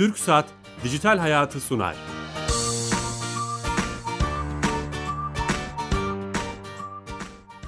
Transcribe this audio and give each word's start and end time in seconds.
Türk 0.00 0.18
Saat 0.18 0.46
Dijital 0.84 1.18
Hayatı 1.18 1.60
sunar. 1.60 1.96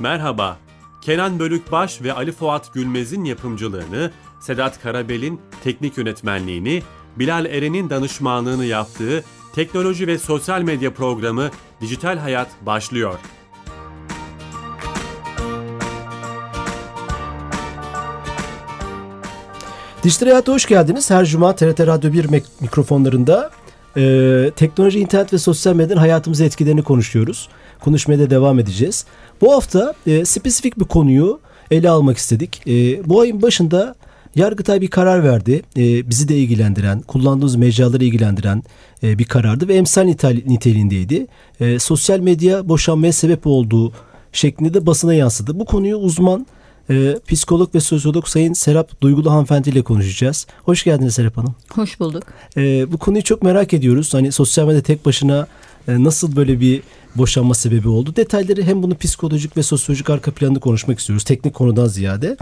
Merhaba, 0.01 0.59
Kenan 1.03 1.39
Bölükbaş 1.39 2.03
ve 2.03 2.13
Ali 2.13 2.33
Fuat 2.33 2.75
Gülmez'in 2.75 3.25
yapımcılığını, 3.25 4.11
Sedat 4.41 4.83
Karabel'in 4.83 5.41
teknik 5.65 5.99
yönetmenliğini, 5.99 6.83
Bilal 7.17 7.47
Eren'in 7.47 7.91
danışmanlığını 7.91 8.65
yaptığı 8.65 9.25
teknoloji 9.55 10.07
ve 10.07 10.19
sosyal 10.19 10.63
medya 10.63 10.95
programı 10.95 11.51
Dijital 11.81 12.19
Hayat 12.19 12.49
başlıyor. 12.67 13.19
Dijital 20.03 20.27
Hayat'a 20.27 20.53
hoş 20.53 20.67
geldiniz. 20.67 21.11
Her 21.11 21.25
cuma 21.25 21.57
TRT 21.57 21.81
Radyo 21.81 22.13
1 22.13 22.27
mikrofonlarında 22.61 23.51
e, 23.97 24.51
teknoloji, 24.57 25.01
internet 25.01 25.33
ve 25.33 25.39
sosyal 25.39 25.75
medyanın 25.75 26.01
hayatımıza 26.01 26.45
etkilerini 26.45 26.83
konuşuyoruz. 26.83 27.49
Konuşmaya 27.81 28.19
da 28.19 28.31
devam 28.31 28.59
edeceğiz. 28.59 29.07
Bu 29.41 29.53
hafta 29.53 29.95
e, 30.07 30.25
spesifik 30.25 30.79
bir 30.79 30.85
konuyu 30.85 31.41
ele 31.71 31.91
almak 31.91 32.17
istedik. 32.17 32.67
E, 32.67 33.09
bu 33.09 33.21
ayın 33.21 33.43
başında 33.43 33.95
Yargıtay 34.35 34.81
bir 34.81 34.89
karar 34.89 35.25
verdi. 35.25 35.63
E, 35.77 36.11
bizi 36.11 36.29
de 36.29 36.37
ilgilendiren, 36.37 37.01
kullandığımız 37.01 37.57
mecraları 37.57 38.05
ilgilendiren 38.05 38.63
e, 39.03 39.19
bir 39.19 39.25
karardı 39.25 39.69
ve 39.69 39.75
emsal 39.75 40.03
niteliğindeydi. 40.47 41.27
E, 41.61 41.79
sosyal 41.79 42.19
medya 42.19 42.69
boşanmaya 42.69 43.13
sebep 43.13 43.47
olduğu 43.47 43.93
şeklinde 44.33 44.75
de 44.75 44.87
basına 44.87 45.15
yansıdı. 45.15 45.59
Bu 45.59 45.65
konuyu 45.65 45.97
uzman 45.97 46.47
e, 46.91 47.19
psikolog 47.29 47.75
ve 47.75 47.81
sosyolog 47.81 48.27
Sayın 48.27 48.53
Serap 48.53 49.01
Duygulu 49.01 49.31
hanımefendi 49.31 49.71
ile 49.71 49.83
konuşacağız. 49.83 50.47
Hoş 50.65 50.85
geldiniz 50.85 51.15
Serap 51.15 51.37
Hanım. 51.37 51.55
Hoş 51.75 52.01
bulduk. 52.01 52.23
E, 52.57 52.93
bu 52.93 52.99
konuyu 52.99 53.23
çok 53.23 53.43
merak 53.43 53.75
ediyoruz. 53.75 54.15
Hani 54.15 54.33
sosyal 54.33 54.67
medya 54.67 54.83
tek 54.83 55.07
başına 55.07 55.47
e, 55.89 56.05
nasıl 56.05 56.37
böyle 56.37 56.61
bir 56.61 56.83
boşanma 57.15 57.55
sebebi 57.55 57.89
oldu? 57.89 58.17
Detayları 58.17 58.63
hem 58.63 58.83
bunu 58.83 58.95
psikolojik 58.95 59.57
ve 59.57 59.63
sosyolojik 59.63 60.11
arka 60.11 60.31
planında 60.31 60.61
konuşmak 60.61 60.99
istiyoruz. 60.99 61.25
Teknik 61.25 61.55
konudan 61.55 61.87
ziyade. 61.87 62.37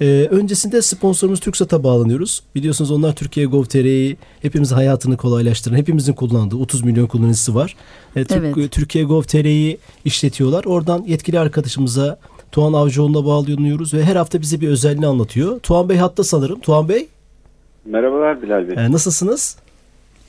Ee, 0.00 0.28
öncesinde 0.30 0.82
sponsorumuz 0.82 1.40
TürkSat'a 1.40 1.84
bağlanıyoruz. 1.84 2.42
Biliyorsunuz 2.54 2.90
onlar 2.90 3.14
Türkiye 3.14 3.46
Gov.tr'yi 3.46 4.16
hepimizin 4.42 4.74
hayatını 4.74 5.16
kolaylaştıran, 5.16 5.76
hepimizin 5.76 6.12
kullandığı 6.12 6.56
30 6.56 6.84
milyon 6.84 7.06
kullanıcısı 7.06 7.54
var. 7.54 7.76
Ee, 8.16 8.24
Türk, 8.24 8.56
evet. 8.56 8.72
Türkiye 8.72 9.04
Gov.tr'yi 9.04 9.78
işletiyorlar. 10.04 10.64
Oradan 10.64 11.04
yetkili 11.06 11.38
arkadaşımıza 11.38 12.18
Tuğan 12.54 12.72
Avcıoğlu'na 12.72 13.26
bağlanıyoruz 13.26 13.94
ve 13.94 14.02
her 14.02 14.16
hafta 14.16 14.40
bize 14.40 14.60
bir 14.60 14.68
özelliğini 14.68 15.06
anlatıyor. 15.06 15.60
Tuğan 15.60 15.88
Bey 15.88 15.96
hatta 15.96 16.24
sanırım. 16.24 16.60
Tuğan 16.60 16.88
Bey. 16.88 17.08
Merhabalar 17.84 18.42
Bilal 18.42 18.68
Bey. 18.68 18.74
Ee, 18.78 18.92
nasılsınız? 18.92 19.58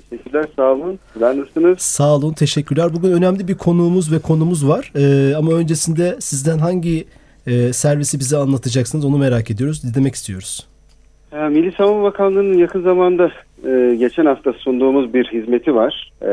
Teşekkürler 0.10 0.46
sağ 0.56 0.72
olun. 0.72 1.00
Ben 1.22 1.40
nasılsınız? 1.40 1.80
Sağ 1.80 2.16
olun 2.16 2.34
teşekkürler. 2.34 2.94
Bugün 2.94 3.12
önemli 3.12 3.48
bir 3.48 3.56
konuğumuz 3.56 4.12
ve 4.12 4.20
konumuz 4.20 4.68
var. 4.68 4.92
Ee, 4.96 5.36
ama 5.36 5.52
öncesinde 5.52 6.16
sizden 6.20 6.58
hangi 6.58 7.06
e, 7.48 7.74
servisi 7.74 8.20
bize 8.20 8.38
anlatacaksınız 8.38 9.06
onu 9.06 9.18
merak 9.18 9.52
ediyoruz. 9.52 9.84
Dinlemek 9.84 10.16
istiyoruz. 10.16 10.68
E, 11.32 11.38
Milli 11.38 11.72
Savunma 11.72 12.04
Bakanlığı'nın 12.04 12.58
yakın 12.58 12.82
zamanda 12.82 13.32
e, 13.68 13.96
geçen 14.00 14.26
hafta 14.26 14.54
sunduğumuz 14.54 15.14
bir 15.14 15.26
hizmeti 15.26 15.76
var. 15.76 16.12
E, 16.22 16.30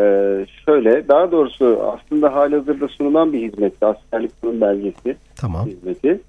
şöyle 0.65 1.09
daha 1.09 1.33
doğrusu 1.33 1.83
aslında 1.95 2.35
halihazırda 2.35 2.89
sunulan 2.89 3.33
bir 3.33 3.43
hizmetti. 3.43 3.87
Askerlik 3.87 4.31
bunun 4.43 4.61
belgesi 4.61 5.17
tamam. 5.43 5.67
hizmeti. 5.67 6.21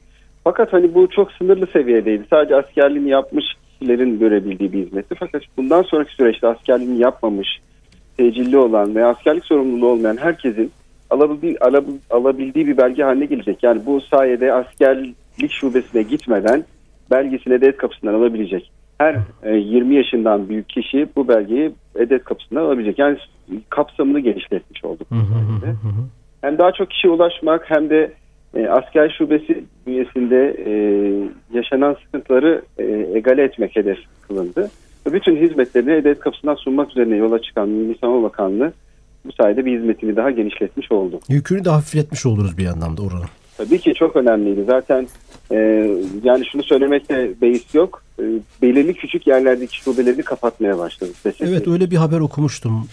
Fakat 0.43 0.73
hani 0.73 0.93
bu 0.93 1.09
çok 1.09 1.31
sınırlı 1.31 1.67
seviyedeydi. 1.67 2.23
Sadece 2.29 2.55
askerliğini 2.55 3.09
yapmış 3.09 3.45
kişilerin 3.79 4.19
görebildiği 4.19 4.73
bir 4.73 4.85
hizmetti. 4.85 5.15
Fakat 5.19 5.41
bundan 5.57 5.81
sonraki 5.81 6.13
süreçte 6.13 6.47
askerliğini 6.47 6.99
yapmamış, 6.99 7.47
tecilli 8.17 8.57
olan 8.57 8.95
ve 8.95 9.05
askerlik 9.05 9.45
sorumluluğu 9.45 9.87
olmayan 9.87 10.17
herkesin 10.17 10.71
alabildiği, 11.09 11.57
alabildiği 12.09 12.67
bir 12.67 12.77
belge 12.77 13.03
haline 13.03 13.25
gelecek. 13.25 13.63
Yani 13.63 13.85
bu 13.85 14.01
sayede 14.01 14.53
askerlik 14.53 15.51
şubesine 15.51 16.01
gitmeden 16.01 16.63
belgesini 17.11 17.53
edet 17.53 17.77
kapısından 17.77 18.13
alabilecek. 18.13 18.71
Her 18.97 19.15
20 19.45 19.93
e, 19.93 19.97
yaşından 19.97 20.49
büyük 20.49 20.69
kişi 20.69 21.07
bu 21.15 21.27
belgeyi 21.27 21.71
edet 21.95 22.23
kapısından 22.23 22.61
alabilecek. 22.61 22.99
Yani 22.99 23.17
kapsamını 23.69 24.19
genişletmiş 24.19 24.85
olduk. 24.85 25.07
hem 26.41 26.57
daha 26.57 26.71
çok 26.71 26.89
kişiye 26.89 27.13
ulaşmak 27.13 27.69
hem 27.69 27.89
de 27.89 28.13
e, 28.55 28.67
asker 28.67 29.15
şubesi 29.17 29.63
bünyesinde 29.87 30.55
e, 30.65 30.73
yaşanan 31.57 31.97
sıkıntıları 32.05 32.61
e, 32.77 32.83
egale 33.17 33.43
etmek 33.43 33.75
hedef 33.75 33.97
kılındı. 34.27 34.71
Bütün 35.11 35.35
hizmetlerini 35.35 35.91
edet 35.91 36.19
kapısından 36.19 36.55
sunmak 36.55 36.91
üzerine 36.91 37.15
yola 37.15 37.41
çıkan 37.41 37.69
Milli 37.69 37.97
Savunma 37.97 38.23
Bakanlığı 38.23 38.73
bu 39.25 39.31
sayede 39.31 39.65
bir 39.65 39.79
hizmetini 39.79 40.15
daha 40.15 40.31
genişletmiş 40.31 40.91
oldu. 40.91 41.19
Yükünü 41.29 41.65
de 41.65 41.69
hafifletmiş 41.69 42.25
oluruz 42.25 42.57
bir 42.57 42.65
anlamda 42.65 43.01
oranın. 43.01 43.29
Tabii 43.57 43.79
ki 43.79 43.93
çok 43.93 44.15
önemliydi. 44.15 44.63
Zaten 44.67 45.07
e, 45.51 45.57
yani 46.23 46.45
şunu 46.51 46.63
söylemekte 46.63 47.31
beis 47.41 47.75
yok. 47.75 48.03
E, 48.19 48.23
belirli 48.61 48.93
küçük 48.93 49.27
yerlerdeki 49.27 49.77
şubelerini 49.77 50.23
kapatmaya 50.23 50.77
başladı. 50.77 51.11
Evet 51.39 51.67
öyle 51.67 51.91
bir 51.91 51.97
haber 51.97 52.19
okumuştum 52.19 52.87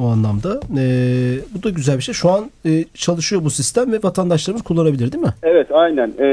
o 0.00 0.06
anlamda. 0.06 0.60
Ee, 0.78 1.34
bu 1.54 1.62
da 1.62 1.70
güzel 1.70 1.96
bir 1.96 2.02
şey. 2.02 2.14
Şu 2.14 2.30
an 2.30 2.50
e, 2.66 2.84
çalışıyor 2.94 3.44
bu 3.44 3.50
sistem 3.50 3.92
ve 3.92 3.98
vatandaşlarımız 4.02 4.62
kullanabilir 4.62 5.12
değil 5.12 5.24
mi? 5.24 5.34
Evet 5.42 5.68
aynen. 5.72 6.12
Ee, 6.18 6.26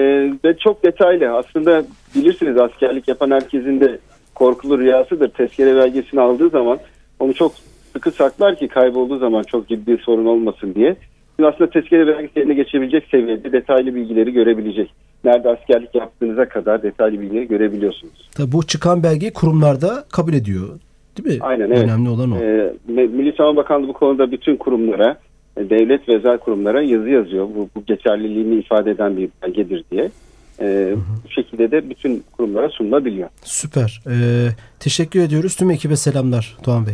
ve 0.46 0.58
çok 0.58 0.84
detaylı. 0.84 1.32
Aslında 1.38 1.84
bilirsiniz 2.16 2.58
askerlik 2.58 3.08
yapan 3.08 3.32
herkesin 3.32 3.80
de 3.80 4.00
korkulu 4.36 4.80
rüyasıdır. 4.80 5.30
Tezkere 5.30 5.76
belgesini 5.76 6.22
aldığı 6.22 6.50
zaman 6.50 6.80
onu 7.20 7.34
çok 7.34 7.52
sıkı 7.94 8.12
saklar 8.12 8.56
ki 8.56 8.68
kaybolduğu 8.68 9.20
zaman 9.20 9.44
çok 9.44 9.68
ciddi 9.68 9.98
sorun 9.98 10.26
olmasın 10.26 10.76
diye. 10.76 10.96
Şimdi 11.36 11.50
aslında 11.50 11.70
tezkere 11.70 12.08
belgelerine 12.08 12.54
geçebilecek 12.54 13.08
seviyede 13.12 13.52
detaylı 13.52 13.96
bilgileri 13.96 14.34
görebilecek. 14.34 14.94
Nerede 15.24 15.50
askerlik 15.50 15.96
yaptığınıza 15.96 16.50
kadar 16.50 16.84
detaylı 16.84 17.22
bilgileri 17.22 17.48
görebiliyorsunuz. 17.48 18.30
Tabii 18.36 18.52
bu 18.52 18.68
çıkan 18.68 19.04
belgeyi 19.04 19.34
kurumlarda 19.34 20.06
kabul 20.12 20.34
ediyor. 20.34 20.70
Değil 21.18 21.38
mi? 21.38 21.46
Aynen 21.46 21.68
evet. 21.68 21.84
Önemli 21.84 22.10
olan 22.10 22.32
o. 22.32 22.38
Ee, 22.38 22.74
Milli 22.88 23.34
Savunma 23.38 23.62
Bakanlığı 23.62 23.88
bu 23.88 23.94
konuda 23.94 24.32
bütün 24.32 24.56
kurumlara, 24.56 25.18
e, 25.58 25.70
devlet 25.70 26.10
ve 26.10 26.16
özel 26.16 26.38
kurumlara 26.38 26.82
yazı 26.82 27.10
yazıyor. 27.10 27.48
Bu, 27.56 27.70
bu 27.76 27.86
geçerliliğini 27.86 28.56
ifade 28.56 28.92
eden 28.92 29.18
bir 29.18 29.30
belgedir 29.44 29.84
diye. 29.92 30.12
Ee, 30.60 30.66
hı 30.66 30.94
hı. 30.94 31.00
Bu 31.26 31.30
şekilde 31.30 31.72
de 31.72 31.90
bütün 31.90 32.24
kurumlara 32.38 32.70
sunulabiliyor. 32.70 33.30
Süper. 33.44 34.02
Ee, 34.08 34.48
teşekkür 34.80 35.20
ediyoruz. 35.20 35.56
Tüm 35.56 35.72
ekibe 35.72 35.96
selamlar 35.96 36.58
Doğan 36.66 36.88
Bey. 36.88 36.94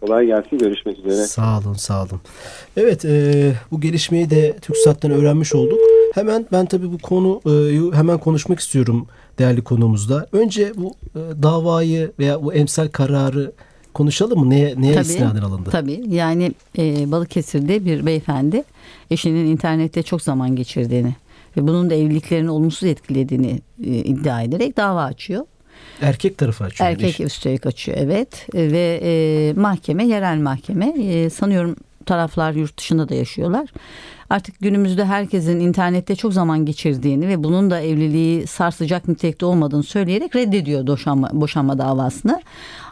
Kolay 0.00 0.26
gelsin. 0.26 0.58
Görüşmek 0.58 0.98
üzere. 0.98 1.12
Sağ 1.12 1.58
olun, 1.58 1.72
sağ 1.72 2.02
olun. 2.02 2.20
Evet, 2.76 3.04
e, 3.04 3.32
bu 3.70 3.80
gelişmeyi 3.80 4.30
de 4.30 4.56
TürkSat'tan 4.56 5.10
öğrenmiş 5.10 5.54
olduk. 5.54 5.78
Hemen 6.14 6.46
ben 6.52 6.66
tabii 6.66 6.92
bu 6.92 6.98
konu 6.98 7.40
e, 7.46 7.96
hemen 7.96 8.18
konuşmak 8.18 8.60
istiyorum 8.60 9.06
değerli 9.38 9.62
konuğumuzda. 9.62 10.26
Önce 10.32 10.72
bu 10.76 10.94
e, 11.14 11.42
davayı 11.42 12.12
veya 12.18 12.42
bu 12.42 12.54
emsal 12.54 12.88
kararı 12.88 13.52
konuşalım 13.94 14.40
mı? 14.40 14.50
Neye, 14.50 14.74
neye 14.80 14.94
tabii, 14.94 15.06
istinaden 15.06 15.42
alındı? 15.42 15.70
Tabii. 15.70 16.02
Yani 16.08 16.52
e, 16.78 17.10
Balıkesir'de 17.10 17.84
bir 17.84 18.06
beyefendi 18.06 18.64
eşinin 19.10 19.46
internette 19.46 20.02
çok 20.02 20.22
zaman 20.22 20.56
geçirdiğini 20.56 21.14
ve 21.56 21.68
bunun 21.68 21.90
da 21.90 21.94
evliliklerini 21.94 22.50
olumsuz 22.50 22.88
etkilediğini 22.88 23.60
e, 23.84 23.86
iddia 23.86 24.42
ederek 24.42 24.76
dava 24.76 25.04
açıyor. 25.04 25.44
Erkek 26.00 26.38
tarafı 26.38 26.64
açıyor. 26.64 26.90
Erkek 26.90 27.20
üstelik 27.20 27.66
açıyor 27.66 27.98
evet 28.00 28.46
ve 28.54 29.00
e, 29.02 29.52
mahkeme 29.60 30.06
yerel 30.06 30.38
mahkeme 30.38 30.86
e, 30.86 31.30
sanıyorum 31.30 31.76
taraflar 32.06 32.52
yurt 32.52 32.78
dışında 32.78 33.08
da 33.08 33.14
yaşıyorlar. 33.14 33.68
Artık 34.30 34.60
günümüzde 34.60 35.04
herkesin 35.04 35.60
internette 35.60 36.16
çok 36.16 36.32
zaman 36.32 36.64
geçirdiğini 36.64 37.28
ve 37.28 37.44
bunun 37.44 37.70
da 37.70 37.80
evliliği 37.80 38.46
sarsacak 38.46 39.08
nitelikte 39.08 39.46
olmadığını 39.46 39.82
söyleyerek 39.82 40.36
reddediyor 40.36 40.86
boşanma, 40.86 41.30
boşanma 41.32 41.78
davasını. 41.78 42.42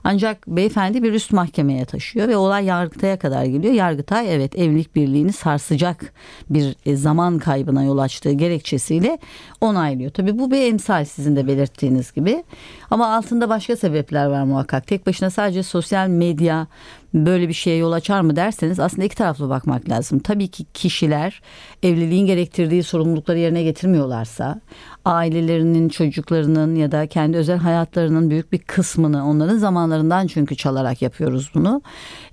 Ancak 0.05 0.47
beyefendi 0.47 1.03
bir 1.03 1.13
üst 1.13 1.33
mahkemeye 1.33 1.85
taşıyor 1.85 2.29
ve 2.29 2.37
olay 2.37 2.65
Yargıtay'a 2.65 3.19
kadar 3.19 3.45
geliyor. 3.45 3.75
Yargıtay 3.75 4.35
evet 4.35 4.59
evlilik 4.59 4.97
birliğini 4.97 5.33
sarsacak 5.33 6.13
bir 6.51 6.77
e, 6.87 6.97
zaman 6.97 7.39
kaybına 7.39 7.85
yol 7.85 7.99
açtığı 7.99 8.33
gerekçesiyle 8.33 9.19
onaylıyor. 9.61 10.11
Tabii 10.11 10.39
bu 10.39 10.51
bir 10.51 10.63
emsal 10.63 11.05
sizin 11.05 11.37
de 11.37 11.47
belirttiğiniz 11.47 12.13
gibi. 12.13 12.45
Ama 12.91 13.15
altında 13.15 13.49
başka 13.49 13.77
sebepler 13.77 14.27
var 14.27 14.45
muhakkak. 14.45 14.87
Tek 14.87 15.07
başına 15.07 15.31
sadece 15.31 15.63
sosyal 15.63 16.09
medya 16.09 16.67
böyle 17.15 17.49
bir 17.49 17.55
şeye 17.55 17.77
yol 17.77 17.93
açar 17.93 18.21
mı 18.21 18.37
derseniz 18.37 18.81
aslında 18.81 19.05
iki 19.05 19.17
taraflı 19.17 19.49
bakmak 19.49 19.89
lazım. 19.89 20.19
Tabii 20.19 20.49
ki 20.49 20.65
kişiler 20.75 21.43
evliliğin 21.83 22.27
gerektirdiği 22.27 22.83
sorumlulukları 22.83 23.39
yerine 23.39 23.63
getirmiyorlarsa 23.63 24.61
ailelerinin, 25.05 25.89
çocuklarının 25.89 26.75
ya 26.75 26.93
da 26.93 27.07
kendi 27.07 27.37
özel 27.37 27.59
hayatlarının 27.59 28.31
büyük 28.31 28.53
bir 28.53 28.59
kısmını 28.59 29.27
onların 29.27 29.59
zamanlarından 29.59 30.27
çünkü 30.27 30.57
çalarak 30.57 31.03
yapıyoruz 31.03 31.51
bunu. 31.55 31.83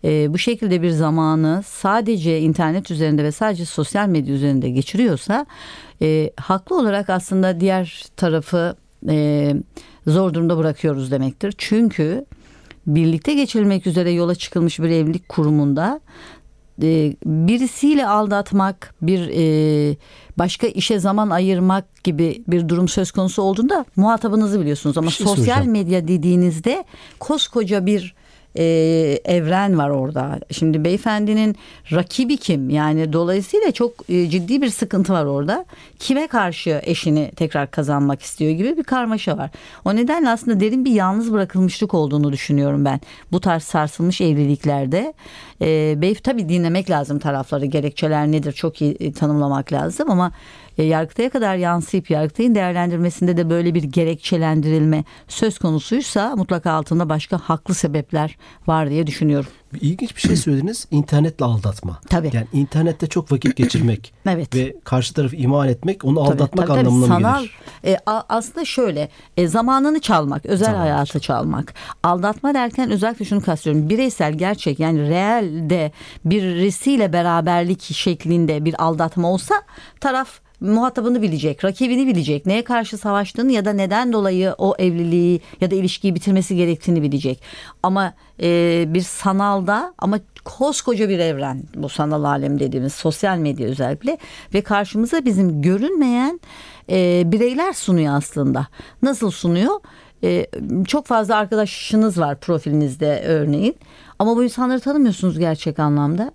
E, 0.03 0.33
bu 0.33 0.37
şekilde 0.37 0.81
bir 0.81 0.89
zamanı 0.89 1.63
sadece 1.65 2.39
internet 2.39 2.91
üzerinde 2.91 3.23
ve 3.23 3.31
sadece 3.31 3.65
sosyal 3.65 4.07
medya 4.07 4.35
üzerinde 4.35 4.69
geçiriyorsa 4.69 5.45
e, 6.01 6.31
haklı 6.37 6.79
olarak 6.79 7.09
aslında 7.09 7.59
diğer 7.59 8.05
tarafı 8.17 8.75
e, 9.09 9.55
zor 10.07 10.33
durumda 10.33 10.57
bırakıyoruz 10.57 11.11
demektir. 11.11 11.53
Çünkü 11.57 12.25
birlikte 12.87 13.33
geçirilmek 13.33 13.87
üzere 13.87 14.11
yola 14.11 14.35
çıkılmış 14.35 14.79
bir 14.79 14.89
evlilik 14.89 15.29
kurumunda 15.29 15.99
e, 16.83 17.15
birisiyle 17.25 18.07
aldatmak, 18.07 18.95
bir 19.01 19.29
e, 19.33 19.95
başka 20.37 20.67
işe 20.67 20.99
zaman 20.99 21.29
ayırmak 21.29 22.03
gibi 22.03 22.43
bir 22.47 22.69
durum 22.69 22.87
söz 22.87 23.11
konusu 23.11 23.41
olduğunda 23.41 23.85
muhatabınızı 23.95 24.61
biliyorsunuz. 24.61 24.97
Ama 24.97 25.07
Bir 25.07 25.11
şey 25.11 25.27
sosyal 25.27 25.45
soracağım. 25.45 25.71
medya 25.71 26.07
dediğinizde 26.07 26.83
koskoca 27.19 27.85
bir 27.85 28.15
e, 28.57 28.63
evren 29.25 29.77
var 29.77 29.89
orada. 29.89 30.39
Şimdi 30.51 30.83
beyefendinin 30.83 31.55
rakibi 31.91 32.37
kim? 32.37 32.69
Yani 32.69 33.13
dolayısıyla 33.13 33.71
çok 33.71 34.09
e, 34.09 34.29
ciddi 34.29 34.61
bir 34.61 34.69
sıkıntı 34.69 35.13
var 35.13 35.25
orada. 35.25 35.65
Kime 35.99 36.27
karşı 36.27 36.81
eşini 36.83 37.31
tekrar 37.35 37.71
kazanmak 37.71 38.21
istiyor 38.21 38.51
gibi 38.51 38.77
bir 38.77 38.83
karmaşa 38.83 39.37
var. 39.37 39.49
O 39.85 39.95
nedenle 39.95 40.29
aslında 40.29 40.59
derin 40.59 40.85
bir 40.85 40.91
yalnız 40.91 41.33
bırakılmışlık 41.33 41.93
olduğunu 41.93 42.31
düşünüyorum 42.31 42.85
ben. 42.85 42.99
Bu 43.31 43.39
tarz 43.41 43.63
sarsılmış 43.63 44.21
evliliklerde. 44.21 45.13
E, 45.61 46.01
beyef 46.01 46.23
tabii 46.23 46.49
dinlemek 46.49 46.89
lazım 46.89 47.19
tarafları. 47.19 47.65
Gerekçeler 47.65 48.31
nedir 48.31 48.51
çok 48.51 48.81
iyi 48.81 48.97
e, 48.99 49.13
tanımlamak 49.13 49.73
lazım 49.73 50.09
ama 50.09 50.31
yargıtaya 50.83 51.29
kadar 51.29 51.55
yansıyıp 51.55 52.09
yargıtayın 52.09 52.55
değerlendirmesinde 52.55 53.37
de 53.37 53.49
böyle 53.49 53.73
bir 53.73 53.83
gerekçelendirilme 53.83 55.03
söz 55.27 55.59
konusuysa 55.59 56.35
mutlaka 56.35 56.71
altında 56.71 57.09
başka 57.09 57.37
haklı 57.37 57.73
sebepler 57.73 58.37
var 58.67 58.89
diye 58.89 59.07
düşünüyorum. 59.07 59.49
İlginç 59.81 60.15
bir 60.15 60.21
şey 60.21 60.35
söylediniz. 60.35 60.87
İnternetle 60.91 61.45
aldatma. 61.45 61.99
Tabii. 62.09 62.29
Yani 62.33 62.47
internette 62.53 63.07
çok 63.07 63.31
vakit 63.31 63.55
geçirmek 63.55 64.13
Evet. 64.29 64.55
ve 64.55 64.75
karşı 64.83 65.13
tarafı 65.13 65.35
iman 65.35 65.67
etmek 65.67 66.05
onu 66.05 66.15
Tabii, 66.15 66.25
aldatmak 66.33 66.67
tabii, 66.67 66.77
tabii. 66.77 66.79
anlamına 66.79 67.07
mı 67.07 67.13
Sanal, 67.23 67.39
gelir? 67.39 67.53
e, 67.85 67.97
aslında 68.29 68.65
şöyle 68.65 69.09
e, 69.37 69.47
zamanını 69.47 69.99
çalmak, 69.99 70.45
özel 70.45 70.65
Zamanını 70.65 70.81
hayatı 70.81 71.19
çalmak. 71.19 71.73
Aldatma 72.03 72.53
derken 72.53 72.91
özellikle 72.91 73.25
şunu 73.25 73.41
kastediyorum. 73.41 73.89
Bireysel 73.89 74.33
gerçek 74.33 74.79
yani 74.79 75.09
realde 75.09 75.91
birisiyle 76.25 77.13
beraberlik 77.13 77.81
şeklinde 77.81 78.65
bir 78.65 78.83
aldatma 78.83 79.31
olsa 79.31 79.55
taraf 79.99 80.29
muhatabını 80.59 81.21
bilecek, 81.21 81.65
rakibini 81.65 82.07
bilecek, 82.07 82.45
neye 82.45 82.63
karşı 82.63 82.97
savaştığını 82.97 83.51
ya 83.51 83.65
da 83.65 83.73
neden 83.73 84.13
dolayı 84.13 84.55
o 84.57 84.75
evliliği 84.79 85.41
ya 85.61 85.71
da 85.71 85.75
ilişkiyi 85.75 86.15
bitirmesi 86.15 86.55
gerektiğini 86.55 87.01
bilecek. 87.01 87.41
Ama 87.83 88.13
e, 88.41 88.85
bir 88.87 89.01
sanalda 89.01 89.93
ama 89.97 90.19
koskoca 90.45 91.09
bir 91.09 91.19
evren 91.19 91.63
bu 91.75 91.89
sanal 91.89 92.23
alem 92.23 92.59
dediğimiz 92.59 92.93
sosyal 92.93 93.37
medya 93.37 93.67
özellikle 93.67 94.17
ve 94.53 94.61
karşımıza 94.61 95.25
bizim 95.25 95.61
görünmeyen 95.61 96.39
e, 96.89 97.23
bireyler 97.25 97.73
sunuyor 97.73 98.15
aslında. 98.15 98.67
Nasıl 99.01 99.31
sunuyor? 99.31 99.79
E, 100.23 100.47
çok 100.87 101.05
fazla 101.05 101.35
arkadaşınız 101.35 102.19
var 102.19 102.39
profilinizde 102.39 103.23
örneğin 103.27 103.75
ama 104.19 104.35
bu 104.35 104.43
insanları 104.43 104.79
tanımıyorsunuz 104.79 105.39
gerçek 105.39 105.79
anlamda. 105.79 106.31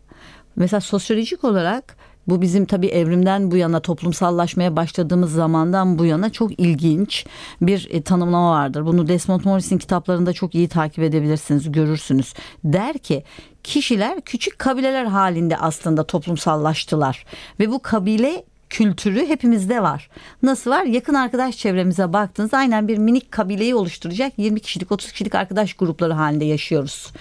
Mesela 0.56 0.80
sosyolojik 0.80 1.44
olarak 1.44 1.96
bu 2.28 2.42
bizim 2.42 2.64
tabii 2.64 2.86
evrimden 2.86 3.50
bu 3.50 3.56
yana 3.56 3.80
toplumsallaşmaya 3.80 4.76
başladığımız 4.76 5.32
zamandan 5.32 5.98
bu 5.98 6.04
yana 6.04 6.30
çok 6.30 6.60
ilginç 6.60 7.26
bir 7.60 7.88
e, 7.90 8.02
tanımlama 8.02 8.50
vardır. 8.50 8.86
Bunu 8.86 9.08
Desmond 9.08 9.44
Morris'in 9.44 9.78
kitaplarında 9.78 10.32
çok 10.32 10.54
iyi 10.54 10.68
takip 10.68 11.04
edebilirsiniz, 11.04 11.72
görürsünüz. 11.72 12.34
Der 12.64 12.98
ki 12.98 13.24
kişiler 13.62 14.20
küçük 14.20 14.58
kabileler 14.58 15.04
halinde 15.04 15.56
aslında 15.56 16.04
toplumsallaştılar 16.04 17.24
ve 17.60 17.70
bu 17.70 17.82
kabile 17.82 18.44
kültürü 18.72 19.26
hepimizde 19.26 19.82
var. 19.82 20.10
Nasıl 20.42 20.70
var? 20.70 20.84
Yakın 20.84 21.14
arkadaş 21.14 21.56
çevremize 21.56 22.12
baktığınızda 22.12 22.58
aynen 22.58 22.88
bir 22.88 22.98
minik 22.98 23.32
kabileyi 23.32 23.74
oluşturacak 23.74 24.32
20 24.36 24.60
kişilik 24.60 24.92
30 24.92 25.12
kişilik 25.12 25.34
arkadaş 25.34 25.74
grupları 25.74 26.12
halinde 26.12 26.44
yaşıyoruz. 26.44 27.12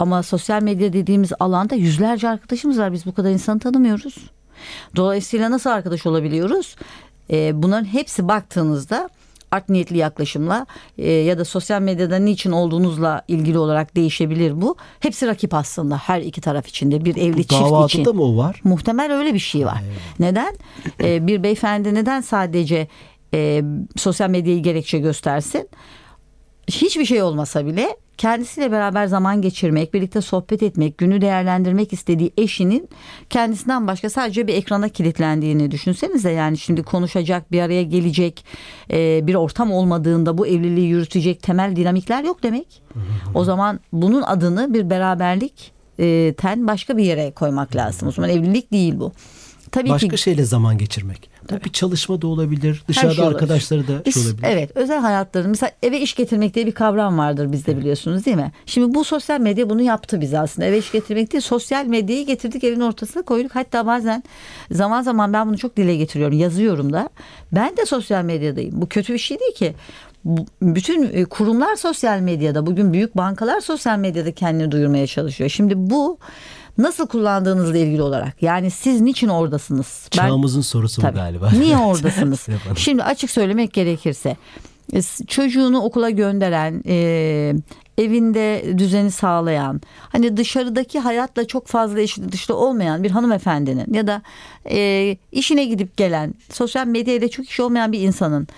Ama 0.00 0.22
sosyal 0.22 0.62
medya 0.62 0.92
dediğimiz 0.92 1.32
alanda 1.40 1.74
yüzlerce 1.74 2.28
arkadaşımız 2.28 2.78
var. 2.78 2.92
Biz 2.92 3.06
bu 3.06 3.14
kadar 3.14 3.30
insanı 3.30 3.60
tanımıyoruz. 3.60 4.14
Dolayısıyla 4.96 5.50
nasıl 5.50 5.70
arkadaş 5.70 6.06
olabiliyoruz? 6.06 6.76
Ee, 7.30 7.62
bunların 7.62 7.84
hepsi 7.84 8.28
baktığınızda 8.28 9.08
art 9.50 9.68
niyetli 9.68 9.96
yaklaşımla 9.96 10.66
e, 10.98 11.10
ya 11.10 11.38
da 11.38 11.44
sosyal 11.44 11.82
medyada 11.82 12.16
niçin 12.16 12.50
olduğunuzla 12.52 13.22
ilgili 13.28 13.58
olarak 13.58 13.96
değişebilir 13.96 14.60
bu. 14.60 14.76
Hepsi 15.00 15.26
rakip 15.26 15.54
aslında 15.54 15.96
her 15.96 16.20
iki 16.20 16.40
taraf 16.40 16.66
içinde 16.68 17.04
bir 17.04 17.16
evli 17.16 17.46
çift 17.46 17.62
Davada 17.62 17.86
için. 17.86 18.04
da 18.04 18.12
mı 18.12 18.36
var? 18.36 18.60
Muhtemel 18.64 19.18
öyle 19.18 19.34
bir 19.34 19.38
şey 19.38 19.66
var. 19.66 19.82
Neden? 20.18 20.56
Ee, 21.02 21.26
bir 21.26 21.42
beyefendi 21.42 21.94
neden 21.94 22.20
sadece 22.20 22.88
e, 23.34 23.62
sosyal 23.96 24.30
medyayı 24.30 24.62
gerekçe 24.62 24.98
göstersin? 24.98 25.68
Hiçbir 26.68 27.04
şey 27.04 27.22
olmasa 27.22 27.66
bile 27.66 27.96
kendisiyle 28.20 28.72
beraber 28.72 29.06
zaman 29.06 29.42
geçirmek, 29.42 29.94
birlikte 29.94 30.20
sohbet 30.20 30.62
etmek, 30.62 30.98
günü 30.98 31.20
değerlendirmek 31.20 31.92
istediği 31.92 32.32
eşinin 32.36 32.88
kendisinden 33.30 33.86
başka 33.86 34.10
sadece 34.10 34.46
bir 34.46 34.54
ekrana 34.54 34.88
kilitlendiğini 34.88 35.70
düşünsenize. 35.70 36.30
Yani 36.30 36.58
şimdi 36.58 36.82
konuşacak, 36.82 37.52
bir 37.52 37.60
araya 37.60 37.82
gelecek 37.82 38.44
e, 38.90 39.26
bir 39.26 39.34
ortam 39.34 39.72
olmadığında 39.72 40.38
bu 40.38 40.46
evliliği 40.46 40.88
yürütecek 40.88 41.42
temel 41.42 41.76
dinamikler 41.76 42.24
yok 42.24 42.42
demek. 42.42 42.82
O 43.34 43.44
zaman 43.44 43.80
bunun 43.92 44.22
adını 44.22 44.74
bir 44.74 44.90
beraberlik 44.90 45.72
e, 45.98 46.34
ten 46.36 46.66
başka 46.66 46.96
bir 46.96 47.04
yere 47.04 47.30
koymak 47.30 47.76
lazım. 47.76 48.08
O 48.08 48.12
zaman 48.12 48.30
evlilik 48.30 48.72
değil 48.72 48.94
bu. 48.98 49.12
Tabii 49.72 49.90
Başka 49.90 50.08
ki 50.08 50.18
şeyle 50.18 50.44
zaman 50.44 50.78
geçirmek. 50.78 51.30
Bu 51.50 51.64
bir 51.64 51.70
çalışma 51.70 52.22
da 52.22 52.26
olabilir. 52.26 52.82
Dışarıda 52.88 53.14
şey 53.14 53.24
olabilir. 53.24 53.34
arkadaşları 53.42 53.88
da 53.88 54.02
biz, 54.06 54.14
şey 54.14 54.22
olabilir. 54.22 54.46
evet 54.48 54.70
özel 54.74 54.98
hayatlarını 54.98 55.48
mesela 55.48 55.70
eve 55.82 56.00
iş 56.00 56.14
getirmek 56.14 56.54
diye 56.54 56.66
bir 56.66 56.72
kavram 56.72 57.18
vardır 57.18 57.52
bizde 57.52 57.76
biliyorsunuz 57.76 58.26
değil 58.26 58.36
mi? 58.36 58.52
Şimdi 58.66 58.94
bu 58.94 59.04
sosyal 59.04 59.40
medya 59.40 59.70
bunu 59.70 59.82
yaptı 59.82 60.20
bize 60.20 60.38
aslında. 60.38 60.68
Eve 60.68 60.78
iş 60.78 60.92
getirmek 60.92 61.32
değil 61.32 61.42
sosyal 61.42 61.86
medyayı 61.86 62.26
getirdik 62.26 62.64
evin 62.64 62.80
ortasına 62.80 63.22
koyduk. 63.22 63.54
Hatta 63.54 63.86
bazen 63.86 64.22
zaman 64.70 65.02
zaman 65.02 65.32
ben 65.32 65.48
bunu 65.48 65.58
çok 65.58 65.76
dile 65.76 65.96
getiriyorum 65.96 66.38
yazıyorum 66.38 66.92
da. 66.92 67.08
Ben 67.52 67.76
de 67.76 67.86
sosyal 67.86 68.24
medyadayım. 68.24 68.82
Bu 68.82 68.88
kötü 68.88 69.12
bir 69.12 69.18
şey 69.18 69.40
değil 69.40 69.54
ki. 69.54 69.74
Bütün 70.62 71.10
e, 71.12 71.24
kurumlar 71.24 71.76
sosyal 71.76 72.20
medyada. 72.20 72.66
Bugün 72.66 72.92
büyük 72.92 73.16
bankalar 73.16 73.60
sosyal 73.60 73.98
medyada 73.98 74.32
kendini 74.32 74.70
duyurmaya 74.70 75.06
çalışıyor. 75.06 75.50
Şimdi 75.50 75.74
bu 75.76 76.18
nasıl 76.78 77.06
kullandığınızla 77.06 77.78
ilgili 77.78 78.02
olarak. 78.02 78.42
Yani 78.42 78.70
siz 78.70 79.00
niçin 79.00 79.28
oradasınız? 79.28 80.08
Ben- 80.12 80.16
Çağımızın 80.28 80.60
sorusu 80.60 81.02
bu 81.02 81.06
Tabii. 81.06 81.16
galiba. 81.16 81.50
Niye 81.58 81.76
oradasınız? 81.86 82.46
Şimdi 82.76 83.02
açık 83.02 83.30
söylemek 83.30 83.72
gerekirse 83.72 84.36
e, 84.92 85.02
çocuğunu 85.26 85.80
okula 85.80 86.10
gönderen, 86.10 86.82
e, 86.86 87.54
evinde 87.98 88.64
düzeni 88.78 89.10
sağlayan, 89.10 89.80
hani 90.08 90.36
dışarıdaki 90.36 90.98
hayatla 90.98 91.46
çok 91.46 91.66
fazla 91.66 92.00
eşit 92.00 92.32
dışlı 92.32 92.56
olmayan 92.56 93.02
bir 93.02 93.10
hanımefendinin 93.10 93.94
ya 93.94 94.06
da 94.06 94.22
e, 94.70 95.16
işine 95.32 95.64
gidip 95.64 95.96
gelen, 95.96 96.34
sosyal 96.52 96.86
medyayla 96.86 97.28
çok 97.28 97.48
iş 97.48 97.60
olmayan 97.60 97.92
bir 97.92 98.00
insanın 98.00 98.48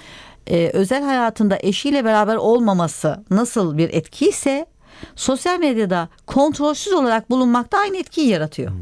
e, 0.47 0.71
özel 0.73 1.02
hayatında 1.02 1.59
eşiyle 1.61 2.04
beraber 2.04 2.37
olmaması 2.37 3.25
nasıl 3.31 3.78
bir 3.78 3.90
etkiyse 3.95 4.66
sosyal 5.16 5.59
medyada 5.59 6.09
kontrolsüz 6.26 6.92
olarak 6.92 7.30
bulunmak 7.30 7.73
da 7.73 7.78
aynı 7.78 7.97
etkiyi 7.97 8.28
yaratıyor. 8.28 8.73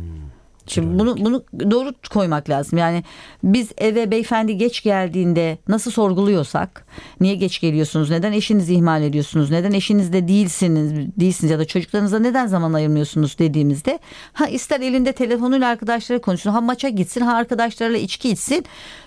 Şimdi 0.70 0.98
bunu 0.98 1.16
bunu 1.16 1.44
doğru 1.70 1.92
koymak 2.12 2.50
lazım. 2.50 2.78
Yani 2.78 3.04
biz 3.42 3.72
eve 3.78 4.10
beyefendi 4.10 4.56
geç 4.56 4.82
geldiğinde 4.82 5.58
nasıl 5.68 5.90
sorguluyorsak, 5.90 6.86
niye 7.20 7.34
geç 7.34 7.60
geliyorsunuz? 7.60 8.10
Neden 8.10 8.32
eşinizi 8.32 8.74
ihmal 8.74 9.02
ediyorsunuz? 9.02 9.50
Neden 9.50 9.72
eşinizde 9.72 10.28
değilsiniz, 10.28 10.92
değilsiniz 11.20 11.50
ya 11.50 11.58
da 11.58 11.64
çocuklarınıza 11.64 12.18
neden 12.18 12.46
zaman 12.46 12.72
ayırmıyorsunuz 12.72 13.38
dediğimizde 13.38 13.98
ha 14.32 14.46
ister 14.46 14.80
elinde 14.80 15.12
telefonuyla 15.12 15.68
arkadaşları 15.68 16.20
konuşsun, 16.20 16.50
ha 16.50 16.60
maça 16.60 16.88
gitsin, 16.88 17.20
ha 17.20 17.36
arkadaşlarıyla 17.36 17.98
içki 17.98 18.30
içsin. 18.30 18.64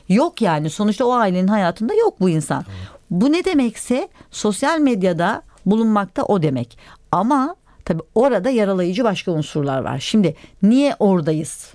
Yok 0.10 0.42
yani 0.42 0.70
sonuçta 0.70 1.06
o 1.06 1.12
ailenin 1.12 1.48
hayatında 1.48 1.94
yok 1.94 2.20
bu 2.20 2.30
insan. 2.30 2.66
Bu 3.10 3.32
ne 3.32 3.46
demekse 3.46 4.08
sosyal 4.32 4.80
medyada 4.80 5.42
bulunmakta 5.66 6.24
o 6.24 6.42
demek. 6.42 6.78
Ama 7.12 7.56
tabii 7.86 8.04
orada 8.16 8.50
yaralayıcı 8.50 9.04
başka 9.04 9.32
unsurlar 9.32 9.80
var. 9.80 10.00
Şimdi 10.00 10.36
niye 10.64 10.96
oradayız? 11.00 11.74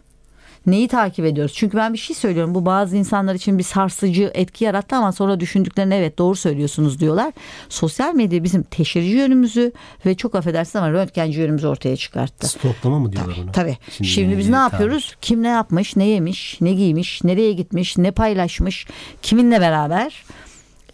Neyi 0.66 0.88
takip 0.88 1.24
ediyoruz? 1.24 1.52
Çünkü 1.56 1.76
ben 1.76 1.92
bir 1.92 1.98
şey 1.98 2.16
söylüyorum. 2.16 2.54
Bu 2.54 2.66
bazı 2.66 2.96
insanlar 2.96 3.34
için 3.34 3.58
bir 3.58 3.62
sarsıcı 3.62 4.30
etki 4.34 4.64
yarattı 4.64 4.96
ama 4.96 5.12
sonra 5.12 5.40
düşündüklerinde 5.40 5.98
evet 5.98 6.18
doğru 6.18 6.36
söylüyorsunuz 6.36 7.00
diyorlar. 7.00 7.32
Sosyal 7.68 8.14
medya 8.14 8.44
bizim 8.44 8.62
teşhirci 8.62 9.08
yönümüzü 9.08 9.72
ve 10.06 10.14
çok 10.14 10.34
affedersin 10.34 10.78
ama 10.78 10.90
röntgenci 10.90 11.40
yönümüzü 11.40 11.66
ortaya 11.66 11.96
çıkarttı. 11.96 12.48
Stoklama 12.48 12.98
mı 12.98 13.12
diyorlar 13.12 13.36
ona? 13.42 13.52
Tabii. 13.52 13.76
Şimdi 13.90 14.10
Şimdi, 14.10 14.38
biz 14.38 14.48
ne 14.48 14.56
yapıyoruz? 14.56 15.16
Kim 15.20 15.42
ne 15.42 15.48
yapmış, 15.48 15.96
ne 15.96 16.04
yemiş, 16.04 16.60
ne 16.60 16.72
giymiş, 16.72 17.24
nereye 17.24 17.52
gitmiş, 17.52 17.98
ne 17.98 18.10
paylaşmış, 18.10 18.86
kiminle 19.22 19.60
beraber 19.60 20.24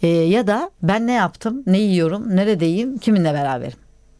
Ee, 0.01 0.07
ya 0.07 0.47
da 0.47 0.71
ben 0.83 1.07
ne 1.07 1.13
yaptım, 1.13 1.63
ne 1.67 1.77
yiyorum, 1.77 2.35
neredeyim, 2.35 2.97
kiminle 2.97 3.33
beraberim. 3.33 3.77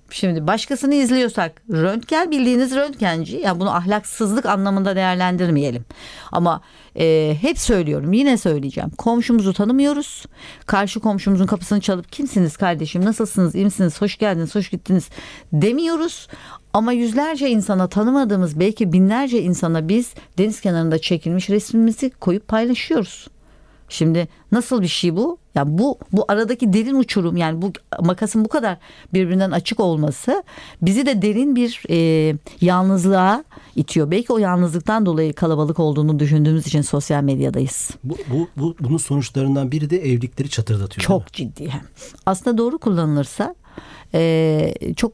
Şimdi 0.09 0.47
başkasını 0.47 0.95
izliyorsak 0.95 1.61
röntgen 1.71 2.31
bildiğiniz 2.31 2.75
röntgenci 2.75 3.37
yani 3.37 3.59
bunu 3.59 3.75
ahlaksızlık 3.75 4.45
anlamında 4.45 4.95
değerlendirmeyelim. 4.95 5.85
Ama 6.31 6.61
e, 6.99 7.37
hep 7.41 7.59
söylüyorum 7.59 8.13
yine 8.13 8.37
söyleyeceğim. 8.37 8.89
Komşumuzu 8.89 9.53
tanımıyoruz. 9.53 10.25
Karşı 10.65 10.99
komşumuzun 10.99 11.45
kapısını 11.45 11.81
çalıp 11.81 12.11
kimsiniz 12.11 12.57
kardeşim 12.57 13.05
nasılsınız 13.05 13.55
iyi 13.55 13.65
misiniz 13.65 14.01
hoş 14.01 14.17
geldiniz 14.17 14.55
hoş 14.55 14.69
gittiniz 14.69 15.09
demiyoruz. 15.53 16.27
Ama 16.73 16.91
yüzlerce 16.93 17.49
insana 17.49 17.87
tanımadığımız 17.87 18.59
belki 18.59 18.93
binlerce 18.93 19.41
insana 19.41 19.87
biz 19.87 20.13
deniz 20.37 20.61
kenarında 20.61 20.99
çekilmiş 20.99 21.49
resmimizi 21.49 22.09
koyup 22.09 22.47
paylaşıyoruz. 22.47 23.27
Şimdi 23.89 24.27
nasıl 24.51 24.81
bir 24.81 24.87
şey 24.87 25.15
bu? 25.15 25.37
Yani 25.55 25.77
bu 25.77 25.97
bu 26.11 26.25
aradaki 26.27 26.73
derin 26.73 26.95
uçurum 26.95 27.37
yani 27.37 27.61
bu 27.61 27.71
makasın 27.99 28.45
bu 28.45 28.49
kadar 28.49 28.77
birbirinden 29.13 29.51
açık 29.51 29.79
olması 29.79 30.43
bizi 30.81 31.05
de 31.05 31.21
derin 31.21 31.55
bir 31.55 31.83
e, 31.89 32.37
yalnızlığa 32.61 33.43
itiyor. 33.75 34.11
Belki 34.11 34.33
o 34.33 34.37
yalnızlıktan 34.37 35.05
dolayı 35.05 35.33
kalabalık 35.33 35.79
olduğunu 35.79 36.19
düşündüğümüz 36.19 36.67
için 36.67 36.81
sosyal 36.81 37.23
medyadayız. 37.23 37.89
Bu, 38.03 38.17
bu, 38.31 38.47
bu 38.57 38.75
bunun 38.79 38.97
sonuçlarından 38.97 39.71
biri 39.71 39.89
de 39.89 39.97
evlilikleri 39.97 40.49
çatırdatıyor. 40.49 41.07
Çok 41.07 41.33
ciddi. 41.33 41.69
Aslında 42.25 42.57
doğru 42.57 42.77
kullanılırsa 42.77 43.55
e, 44.15 44.73
çok 44.95 45.13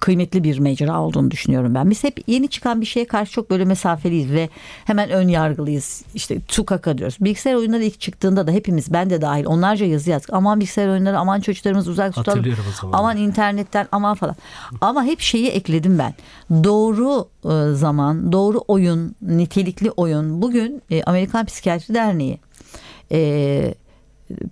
kıymetli 0.00 0.44
bir 0.44 0.58
mecra 0.58 1.00
olduğunu 1.00 1.30
düşünüyorum 1.30 1.74
ben. 1.74 1.90
Biz 1.90 2.04
hep 2.04 2.20
yeni 2.26 2.48
çıkan 2.48 2.80
bir 2.80 2.86
şeye 2.86 3.06
karşı 3.06 3.32
çok 3.32 3.50
böyle 3.50 3.64
mesafeliyiz 3.64 4.32
ve 4.32 4.48
hemen 4.84 5.10
ön 5.10 5.28
yargılıyız. 5.28 6.04
İşte 6.14 6.40
tukaka 6.40 6.98
diyoruz. 6.98 7.16
Bilgisayar 7.20 7.54
oyunları 7.54 7.84
ilk 7.84 8.00
çıktığında 8.00 8.46
da 8.46 8.50
hepimiz 8.50 8.92
ben 8.92 9.10
de 9.10 9.20
dahil 9.20 9.44
onlarca 9.44 9.86
yazı 9.86 10.10
yazdık. 10.10 10.32
Aman 10.32 10.60
bilgisayar 10.60 10.88
oyunları 10.88 11.18
aman 11.18 11.40
çocuklarımız 11.40 11.88
uzak 11.88 12.14
tutalım. 12.14 12.44
Aman 12.92 13.16
internetten 13.16 13.88
aman 13.92 14.14
falan. 14.14 14.36
Ama 14.80 15.04
hep 15.04 15.20
şeyi 15.20 15.48
ekledim 15.48 15.98
ben. 15.98 16.14
Doğru 16.64 17.28
e, 17.44 17.74
zaman, 17.74 18.32
doğru 18.32 18.60
oyun, 18.68 19.14
nitelikli 19.22 19.90
oyun. 19.90 20.42
Bugün 20.42 20.82
e, 20.90 21.02
Amerikan 21.02 21.46
Psikiyatri 21.46 21.94
Derneği 21.94 22.38
e, 23.12 23.74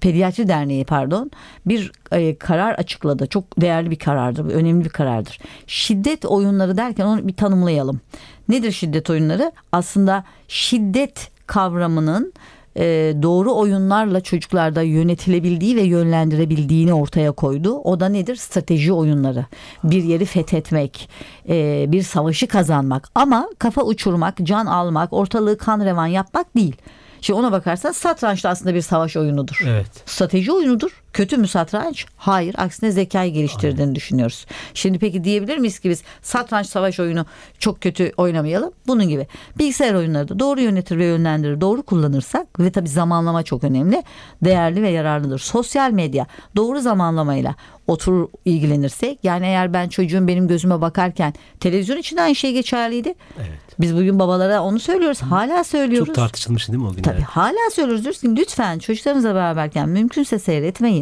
Pediatri 0.00 0.48
Derneği 0.48 0.84
pardon 0.84 1.30
bir 1.66 1.92
e, 2.12 2.36
karar 2.36 2.74
açıkladı. 2.74 3.26
Çok 3.26 3.60
değerli 3.60 3.90
bir 3.90 3.98
karardır. 3.98 4.44
Önemli 4.44 4.84
bir 4.84 4.90
karardır. 4.90 5.38
Şiddet 5.66 6.24
oyunları 6.24 6.76
derken 6.76 7.06
onu 7.06 7.28
bir 7.28 7.36
tanımlayalım. 7.36 8.00
Nedir 8.48 8.72
şiddet 8.72 9.10
oyunları? 9.10 9.52
Aslında 9.72 10.24
şiddet 10.48 11.30
kavramının 11.46 12.32
e, 12.76 13.14
doğru 13.22 13.54
oyunlarla 13.54 14.20
çocuklarda 14.20 14.82
yönetilebildiği 14.82 15.76
ve 15.76 15.82
yönlendirebildiğini 15.82 16.94
ortaya 16.94 17.32
koydu. 17.32 17.72
O 17.72 18.00
da 18.00 18.08
nedir? 18.08 18.36
Strateji 18.36 18.92
oyunları. 18.92 19.46
Bir 19.84 20.02
yeri 20.02 20.24
fethetmek, 20.24 21.08
e, 21.48 21.84
bir 21.88 22.02
savaşı 22.02 22.46
kazanmak 22.46 23.08
ama 23.14 23.48
kafa 23.58 23.82
uçurmak, 23.82 24.38
can 24.42 24.66
almak, 24.66 25.12
ortalığı 25.12 25.58
kan 25.58 25.80
revan 25.80 26.06
yapmak 26.06 26.56
değil. 26.56 26.76
Şimdi 27.22 27.38
ona 27.40 27.52
bakarsan 27.52 27.92
satranç 27.92 28.44
da 28.44 28.48
aslında 28.48 28.74
bir 28.74 28.80
savaş 28.80 29.16
oyunudur. 29.16 29.60
Evet. 29.66 30.02
Strateji 30.06 30.52
oyunudur. 30.52 31.01
Kötü 31.12 31.36
mü 31.36 31.48
satranç? 31.48 32.06
Hayır. 32.16 32.54
Aksine 32.58 32.90
zekayı 32.90 33.32
geliştirdiğini 33.32 33.80
Aynen. 33.80 33.94
düşünüyoruz. 33.94 34.46
Şimdi 34.74 34.98
peki 34.98 35.24
diyebilir 35.24 35.58
miyiz 35.58 35.78
ki 35.78 35.90
biz 35.90 36.02
satranç 36.22 36.66
savaş 36.66 37.00
oyunu 37.00 37.26
çok 37.58 37.80
kötü 37.80 38.12
oynamayalım? 38.16 38.72
Bunun 38.86 39.08
gibi. 39.08 39.26
Bilgisayar 39.58 39.94
oyunları 39.94 40.28
da 40.28 40.38
doğru 40.38 40.60
yönetir 40.60 40.98
ve 40.98 41.04
yönlendirir. 41.04 41.60
Doğru 41.60 41.82
kullanırsak 41.82 42.60
ve 42.60 42.70
tabii 42.72 42.88
zamanlama 42.88 43.42
çok 43.42 43.64
önemli. 43.64 44.02
Değerli 44.44 44.82
ve 44.82 44.90
yararlıdır. 44.90 45.38
Sosyal 45.38 45.90
medya 45.90 46.26
doğru 46.56 46.80
zamanlamayla 46.80 47.54
otur 47.86 48.28
ilgilenirsek 48.44 49.18
yani 49.22 49.46
eğer 49.46 49.72
ben 49.72 49.88
çocuğum 49.88 50.28
benim 50.28 50.48
gözüme 50.48 50.80
bakarken 50.80 51.34
televizyon 51.60 51.96
için 51.96 52.16
de 52.16 52.22
aynı 52.22 52.34
şey 52.34 52.52
geçerliydi. 52.52 53.14
Evet. 53.38 53.58
Biz 53.80 53.96
bugün 53.96 54.18
babalara 54.18 54.62
onu 54.62 54.80
söylüyoruz. 54.80 55.22
Hala 55.22 55.64
söylüyoruz. 55.64 56.06
Çok 56.06 56.16
tartışılmış 56.16 56.68
değil 56.68 56.78
mi 56.78 56.86
o 56.86 56.90
günler? 56.90 57.02
Tabii 57.02 57.22
hala 57.22 57.70
söylüyoruz. 57.72 58.04
Diyoruz 58.04 58.20
ki 58.20 58.36
lütfen 58.36 58.78
çocuklarınızla 58.78 59.34
beraberken 59.34 59.88
mümkünse 59.88 60.38
seyretmeyin. 60.38 61.01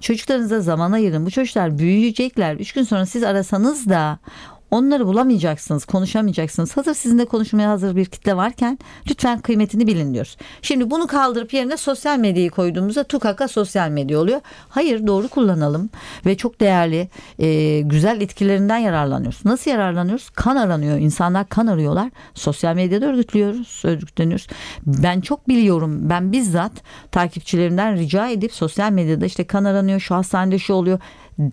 Çocuklarınıza 0.00 0.60
zaman 0.60 0.92
ayırın. 0.92 1.26
Bu 1.26 1.30
çocuklar 1.30 1.78
büyüyecekler. 1.78 2.54
Üç 2.54 2.72
gün 2.72 2.82
sonra 2.82 3.06
siz 3.06 3.22
arasanız 3.22 3.88
da 3.88 4.18
Onları 4.72 5.06
bulamayacaksınız, 5.06 5.84
konuşamayacaksınız. 5.84 6.76
Hazır 6.76 6.94
sizinle 6.94 7.24
konuşmaya 7.24 7.70
hazır 7.70 7.96
bir 7.96 8.04
kitle 8.04 8.36
varken 8.36 8.78
lütfen 9.10 9.40
kıymetini 9.40 9.86
bilin 9.86 10.14
diyoruz. 10.14 10.36
Şimdi 10.62 10.90
bunu 10.90 11.06
kaldırıp 11.06 11.52
yerine 11.52 11.76
sosyal 11.76 12.18
medyayı 12.18 12.50
koyduğumuzda 12.50 13.04
tukaka 13.04 13.48
sosyal 13.48 13.88
medya 13.90 14.18
oluyor. 14.18 14.40
Hayır 14.68 15.06
doğru 15.06 15.28
kullanalım 15.28 15.90
ve 16.26 16.36
çok 16.36 16.60
değerli 16.60 17.08
e, 17.38 17.80
güzel 17.80 18.20
etkilerinden 18.20 18.78
yararlanıyoruz. 18.78 19.40
Nasıl 19.44 19.70
yararlanıyoruz? 19.70 20.30
Kan 20.30 20.56
aranıyor. 20.56 20.98
İnsanlar 20.98 21.48
kan 21.48 21.66
arıyorlar. 21.66 22.10
Sosyal 22.34 22.74
medyada 22.74 23.06
örgütlüyoruz, 23.06 23.82
örgütleniyoruz. 23.84 24.46
Ben 24.86 25.20
çok 25.20 25.48
biliyorum. 25.48 26.10
Ben 26.10 26.32
bizzat 26.32 26.72
takipçilerimden 27.10 27.96
rica 27.96 28.28
edip 28.28 28.52
sosyal 28.52 28.92
medyada 28.92 29.26
işte 29.26 29.46
kan 29.46 29.64
aranıyor, 29.64 30.00
şu 30.00 30.14
hastanede 30.14 30.58
şu 30.58 30.74
oluyor 30.74 30.98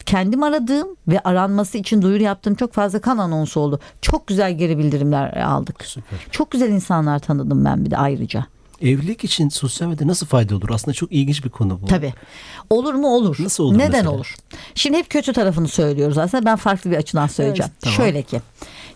kendim 0.05 0.43
aradığım 0.43 0.88
ve 1.07 1.19
aranması 1.19 1.77
için 1.77 2.01
duyuru 2.01 2.24
yaptığım 2.24 2.55
çok 2.55 2.74
fazla 2.74 3.01
kan 3.01 3.17
anonsu 3.17 3.59
oldu. 3.59 3.79
Çok 4.01 4.27
güzel 4.27 4.57
geri 4.57 4.77
bildirimler 4.77 5.38
aldık. 5.41 5.86
Süper. 5.86 6.19
Çok 6.31 6.51
güzel 6.51 6.69
insanlar 6.69 7.19
tanıdım 7.19 7.65
ben 7.65 7.86
bir 7.86 7.91
de 7.91 7.98
ayrıca. 7.98 8.45
Evlilik 8.81 9.24
için 9.24 9.50
sosyal 9.50 9.88
medya 9.88 10.07
nasıl 10.07 10.25
fayda 10.25 10.55
olur? 10.55 10.69
Aslında 10.69 10.93
çok 10.93 11.12
ilginç 11.12 11.45
bir 11.45 11.50
konu 11.50 11.81
bu. 11.81 11.86
Tabii. 11.86 12.13
Olur 12.69 12.93
mu 12.93 13.07
olur. 13.07 13.38
Nasıl 13.39 13.63
olur 13.63 13.75
Neden 13.77 13.91
mesela? 13.91 14.12
olur? 14.12 14.36
Şimdi 14.75 14.98
hep 14.98 15.09
kötü 15.09 15.33
tarafını 15.33 15.67
söylüyoruz 15.67 16.17
aslında. 16.17 16.45
Ben 16.45 16.55
farklı 16.55 16.91
bir 16.91 16.98
açıdan 16.98 17.27
söyleyeceğim. 17.27 17.71
Evet, 17.74 17.81
tamam. 17.81 17.98
Şöyle 17.98 18.21
ki. 18.21 18.41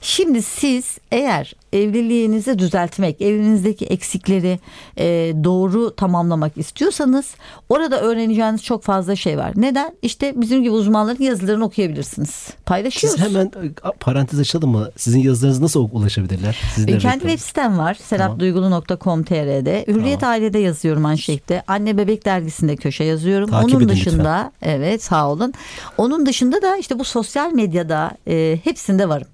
Şimdi 0.01 0.41
siz 0.41 0.97
eğer 1.11 1.53
evliliğinizi 1.73 2.59
düzeltmek, 2.59 3.21
evliliğinizdeki 3.21 3.85
eksikleri 3.85 4.59
e, 4.97 5.05
doğru 5.43 5.95
tamamlamak 5.95 6.57
istiyorsanız 6.57 7.25
orada 7.69 8.01
öğreneceğiniz 8.01 8.63
çok 8.63 8.83
fazla 8.83 9.15
şey 9.15 9.37
var. 9.37 9.51
Neden? 9.55 9.95
İşte 10.01 10.33
bizim 10.35 10.63
gibi 10.63 10.71
uzmanların 10.71 11.23
yazılarını 11.23 11.65
okuyabilirsiniz. 11.65 12.47
Paylaşıyoruz. 12.65 13.19
Siz 13.19 13.29
hemen 13.29 13.45
e, 13.45 13.71
parantez 13.99 14.39
açalım 14.39 14.69
mı? 14.69 14.89
Sizin 14.97 15.19
yazılarınızı 15.19 15.63
nasıl 15.63 15.89
ulaşabilirler? 15.91 16.61
Sizden 16.75 16.99
Kendi 16.99 17.19
web 17.19 17.39
sitem 17.39 17.77
var. 17.77 17.93
serapduygulu.com.tr'de. 17.93 19.85
Hürriyet 19.87 20.19
tamam. 20.19 20.33
Aile'de 20.33 20.59
yazıyorum 20.59 21.01
manşette. 21.01 21.63
Anne 21.67 21.97
Bebek 21.97 22.25
Dergisi'nde 22.25 22.75
köşe 22.75 23.03
yazıyorum. 23.03 23.49
Takip 23.49 23.75
Onun 23.75 23.89
dışında 23.89 24.51
lütfen. 24.55 24.71
evet 24.77 25.03
sağ 25.03 25.29
olun. 25.29 25.53
Onun 25.97 26.25
dışında 26.25 26.61
da 26.61 26.77
işte 26.77 26.99
bu 26.99 27.03
sosyal 27.03 27.51
medyada 27.51 28.11
e, 28.27 28.59
hepsinde 28.63 29.09
varım. 29.09 29.27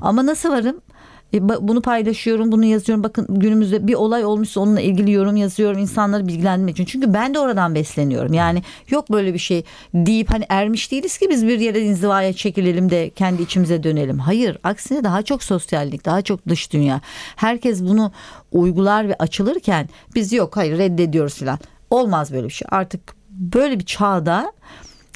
Ama 0.00 0.26
nasıl 0.26 0.50
varım? 0.50 0.80
E, 1.34 1.48
bunu 1.48 1.82
paylaşıyorum, 1.82 2.52
bunu 2.52 2.64
yazıyorum. 2.64 3.04
Bakın 3.04 3.26
günümüzde 3.28 3.86
bir 3.86 3.94
olay 3.94 4.24
olmuşsa 4.24 4.60
onunla 4.60 4.80
ilgili 4.80 5.12
yorum 5.12 5.36
yazıyorum 5.36 5.78
insanları 5.78 6.28
bilgilendirmek 6.28 6.74
için. 6.74 6.84
Çünkü 6.84 7.14
ben 7.14 7.34
de 7.34 7.38
oradan 7.38 7.74
besleniyorum. 7.74 8.32
Yani 8.32 8.62
yok 8.88 9.10
böyle 9.10 9.34
bir 9.34 9.38
şey 9.38 9.64
deyip 9.94 10.30
hani 10.30 10.44
ermiş 10.48 10.92
değiliz 10.92 11.18
ki 11.18 11.30
biz 11.30 11.46
bir 11.46 11.60
yere 11.60 11.80
inzivaya 11.80 12.32
çekilelim 12.32 12.90
de 12.90 13.10
kendi 13.10 13.42
içimize 13.42 13.82
dönelim. 13.82 14.18
Hayır, 14.18 14.58
aksine 14.64 15.04
daha 15.04 15.22
çok 15.22 15.42
sosyallik, 15.42 16.04
daha 16.04 16.22
çok 16.22 16.48
dış 16.48 16.72
dünya. 16.72 17.00
Herkes 17.36 17.82
bunu 17.82 18.12
uygular 18.52 19.08
ve 19.08 19.14
açılırken 19.18 19.88
biz 20.14 20.32
yok 20.32 20.56
hayır 20.56 20.78
reddediyoruz 20.78 21.34
falan. 21.34 21.58
Olmaz 21.90 22.32
böyle 22.32 22.46
bir 22.46 22.52
şey. 22.52 22.68
Artık 22.70 23.00
böyle 23.30 23.78
bir 23.78 23.84
çağda 23.84 24.52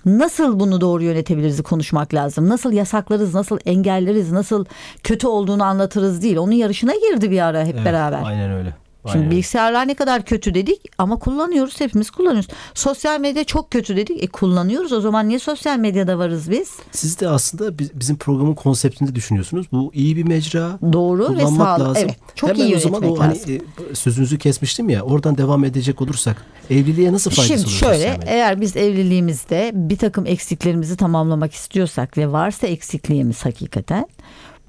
nasıl 0.06 0.60
bunu 0.60 0.80
doğru 0.80 1.02
yönetebiliriz 1.02 1.62
konuşmak 1.62 2.14
lazım. 2.14 2.48
Nasıl 2.48 2.72
yasaklarız, 2.72 3.34
nasıl 3.34 3.58
engelleriz, 3.66 4.32
nasıl 4.32 4.64
kötü 5.02 5.26
olduğunu 5.26 5.64
anlatırız 5.64 6.22
değil. 6.22 6.36
Onun 6.36 6.52
yarışına 6.52 6.92
girdi 6.94 7.30
bir 7.30 7.46
ara 7.46 7.64
hep 7.64 7.74
evet, 7.74 7.84
beraber. 7.84 8.22
Aynen 8.24 8.50
öyle. 8.52 8.74
Şimdi 9.06 9.18
Aynen. 9.18 9.30
bilgisayarlar 9.30 9.88
ne 9.88 9.94
kadar 9.94 10.22
kötü 10.24 10.54
dedik 10.54 10.80
ama 10.98 11.18
kullanıyoruz 11.18 11.80
hepimiz 11.80 12.10
kullanıyoruz. 12.10 12.48
Sosyal 12.74 13.20
medya 13.20 13.44
çok 13.44 13.70
kötü 13.70 13.96
dedik 13.96 14.22
e 14.22 14.26
kullanıyoruz 14.26 14.92
o 14.92 15.00
zaman 15.00 15.28
niye 15.28 15.38
sosyal 15.38 15.78
medyada 15.78 16.18
varız 16.18 16.50
biz? 16.50 16.76
Siz 16.92 17.20
de 17.20 17.28
aslında 17.28 17.78
bizim 17.78 18.16
programın 18.16 18.54
konseptinde 18.54 19.14
düşünüyorsunuz. 19.14 19.66
Bu 19.72 19.90
iyi 19.94 20.16
bir 20.16 20.24
mecra. 20.24 20.78
Doğru 20.92 21.36
ve 21.36 21.40
sağlıklı. 21.40 21.84
Lazım. 21.84 22.02
Evet, 22.04 22.16
çok 22.34 22.50
Hemen 22.50 22.60
iyi 22.60 22.76
o 22.76 22.78
zaman 22.78 23.02
o 23.02 23.20
hani 23.20 23.38
e, 23.48 23.94
sözünüzü 23.94 24.38
kesmiştim 24.38 24.88
ya 24.88 25.02
oradan 25.02 25.38
devam 25.38 25.64
edecek 25.64 26.02
olursak 26.02 26.36
evliliğe 26.70 27.12
nasıl 27.12 27.30
faydası 27.30 27.54
Şimdi 27.54 27.66
olur? 27.68 27.94
şöyle 27.94 28.18
eğer 28.26 28.60
biz 28.60 28.76
evliliğimizde 28.76 29.70
bir 29.74 29.98
takım 29.98 30.26
eksiklerimizi 30.26 30.96
tamamlamak 30.96 31.54
istiyorsak 31.54 32.18
ve 32.18 32.32
varsa 32.32 32.66
eksikliğimiz 32.66 33.44
hakikaten 33.44 34.06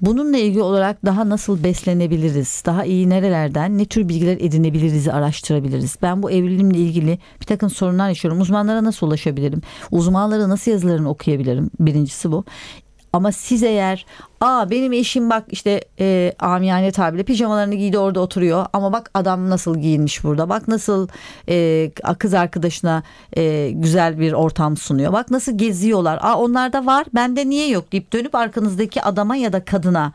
Bununla 0.02 0.38
ilgili 0.38 0.62
olarak 0.62 1.04
daha 1.04 1.28
nasıl 1.28 1.64
beslenebiliriz? 1.64 2.62
Daha 2.66 2.84
iyi 2.84 3.08
nerelerden 3.10 3.78
ne 3.78 3.84
tür 3.84 4.08
bilgiler 4.08 4.36
edinebiliriz, 4.40 5.08
araştırabiliriz? 5.08 5.96
Ben 6.02 6.22
bu 6.22 6.30
evliliğimle 6.30 6.78
ilgili 6.78 7.18
bir 7.40 7.46
takım 7.46 7.70
sorunlar 7.70 8.08
yaşıyorum. 8.08 8.40
Uzmanlara 8.40 8.84
nasıl 8.84 9.06
ulaşabilirim? 9.06 9.60
Uzmanlara 9.90 10.48
nasıl 10.48 10.70
yazılarını 10.70 11.08
okuyabilirim? 11.08 11.70
Birincisi 11.80 12.32
bu. 12.32 12.44
Ama 13.12 13.32
siz 13.32 13.62
eğer 13.62 14.06
aa 14.40 14.70
benim 14.70 14.92
eşim 14.92 15.30
bak 15.30 15.44
işte 15.50 15.84
e, 16.00 16.32
amiyane 16.38 16.92
tabirle 16.92 17.22
pijamalarını 17.22 17.74
giydi 17.74 17.98
orada 17.98 18.20
oturuyor 18.20 18.66
ama 18.72 18.92
bak 18.92 19.10
adam 19.14 19.50
nasıl 19.50 19.78
giyinmiş 19.78 20.24
burada 20.24 20.48
bak 20.48 20.68
nasıl 20.68 21.08
e, 21.48 21.90
kız 22.18 22.34
arkadaşına 22.34 23.02
e, 23.36 23.70
güzel 23.74 24.18
bir 24.18 24.32
ortam 24.32 24.76
sunuyor 24.76 25.12
bak 25.12 25.30
nasıl 25.30 25.58
geziyorlar 25.58 26.18
aa 26.22 26.38
onlarda 26.38 26.86
var 26.86 27.06
bende 27.14 27.48
niye 27.48 27.68
yok 27.68 27.92
deyip 27.92 28.12
dönüp 28.12 28.34
arkanızdaki 28.34 29.02
adama 29.02 29.36
ya 29.36 29.52
da 29.52 29.64
kadına 29.64 30.12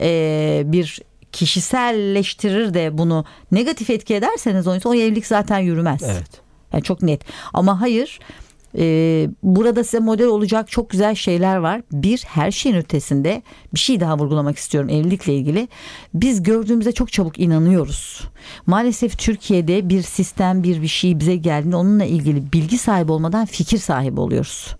e, 0.00 0.62
bir 0.66 0.98
kişiselleştirir 1.32 2.74
de 2.74 2.98
bunu 2.98 3.24
negatif 3.52 3.90
etki 3.90 4.14
ederseniz 4.14 4.66
o, 4.66 4.78
o 4.84 4.94
evlilik 4.94 5.26
zaten 5.26 5.58
yürümez. 5.58 6.02
Evet. 6.02 6.40
Yani 6.72 6.82
çok 6.82 7.02
net. 7.02 7.22
Ama 7.52 7.80
hayır 7.80 8.18
e, 8.78 9.28
burada 9.42 9.84
size 9.84 9.98
model 9.98 10.26
olacak 10.26 10.70
çok 10.70 10.90
güzel 10.90 11.14
şeyler 11.14 11.56
var. 11.56 11.82
Bir 11.92 12.24
her 12.28 12.50
şeyin 12.50 12.76
ötesinde 12.76 13.42
bir 13.74 13.78
şey 13.78 14.00
daha 14.00 14.18
vurgulamak 14.18 14.58
istiyorum 14.58 14.90
evlilikle 14.90 15.34
ilgili. 15.34 15.68
Biz 16.14 16.42
gördüğümüzde 16.42 16.92
çok 16.92 17.12
çabuk 17.12 17.38
inanıyoruz. 17.38 18.28
Maalesef 18.66 19.18
Türkiye'de 19.18 19.88
bir 19.88 20.02
sistem 20.02 20.62
bir 20.62 20.82
bir 20.82 20.88
şey 20.88 21.20
bize 21.20 21.36
geldiğinde 21.36 21.76
onunla 21.76 22.04
ilgili 22.04 22.52
bilgi 22.52 22.78
sahibi 22.78 23.12
olmadan 23.12 23.46
fikir 23.46 23.78
sahibi 23.78 24.20
oluyoruz. 24.20 24.76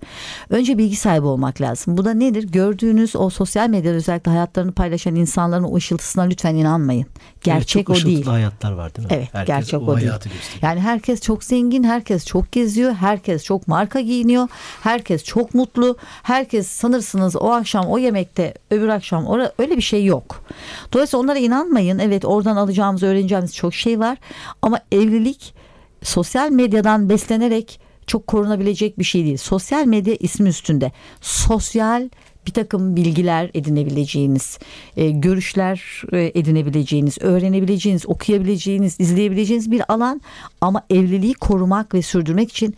Önce 0.50 0.78
bilgi 0.78 0.96
sahibi 0.96 1.26
olmak 1.26 1.60
lazım. 1.60 1.96
Bu 1.96 2.04
da 2.04 2.14
nedir? 2.14 2.42
Gördüğünüz 2.42 3.16
o 3.16 3.30
sosyal 3.30 3.68
medyada 3.68 3.96
özellikle 3.96 4.30
hayatlarını 4.30 4.72
paylaşan 4.72 5.14
insanların 5.14 5.64
o 5.64 5.76
ışıltısına 5.76 6.22
lütfen 6.22 6.54
inanmayın. 6.54 7.06
Gerçek 7.42 7.90
evet, 7.90 8.02
o 8.02 8.06
değil. 8.06 8.24
hayatlar 8.24 8.72
var 8.72 8.94
değil 8.96 9.08
mi? 9.08 9.14
Evet 9.14 9.28
Herkes 9.32 9.46
gerçek 9.56 9.82
o, 9.82 9.96
değil. 9.96 10.08
hayatı 10.08 10.28
gösteriyor. 10.28 10.62
Yani 10.62 10.80
herkes 10.80 11.20
çok 11.20 11.44
zengin, 11.44 11.84
herkes 11.84 12.26
çok 12.26 12.52
geziyor, 12.52 12.92
herkes 12.94 13.44
çok 13.44 13.68
marka 13.68 14.00
giyiniyor, 14.00 14.48
herkes 14.82 15.24
çok 15.24 15.54
mutlu. 15.54 15.96
Herkes 16.22 16.68
sanırsınız 16.68 17.36
o 17.36 17.50
akşam 17.50 17.86
o 17.86 17.98
yemekte, 17.98 18.54
öbür 18.70 18.88
akşam 18.88 19.26
ora- 19.26 19.52
öyle 19.58 19.76
bir 19.76 19.82
şey 19.82 20.04
yok. 20.04 20.44
Dolayısıyla 20.92 21.22
onlara 21.24 21.38
inanmayın. 21.38 21.98
Evet 21.98 22.24
oradan 22.24 22.56
alacağımız, 22.56 23.02
öğreneceğimiz 23.02 23.54
çok 23.54 23.74
şey 23.74 23.98
var. 24.00 24.18
Ama 24.62 24.80
evlilik 24.92 25.54
sosyal 26.02 26.50
medyadan 26.50 27.08
beslenerek 27.08 27.80
çok 28.06 28.26
korunabilecek 28.26 28.98
bir 28.98 29.04
şey 29.04 29.24
değil. 29.24 29.36
Sosyal 29.36 29.86
medya 29.86 30.14
ismi 30.20 30.48
üstünde. 30.48 30.92
Sosyal 31.20 32.08
bir 32.48 32.52
takım 32.52 32.96
bilgiler 32.96 33.50
edinebileceğiniz, 33.54 34.58
e, 34.96 35.10
görüşler 35.10 36.02
e, 36.12 36.32
edinebileceğiniz, 36.34 37.18
öğrenebileceğiniz, 37.20 38.08
okuyabileceğiniz, 38.08 39.00
izleyebileceğiniz 39.00 39.70
bir 39.70 39.92
alan. 39.92 40.20
Ama 40.60 40.82
evliliği 40.90 41.34
korumak 41.34 41.94
ve 41.94 42.02
sürdürmek 42.02 42.50
için 42.50 42.76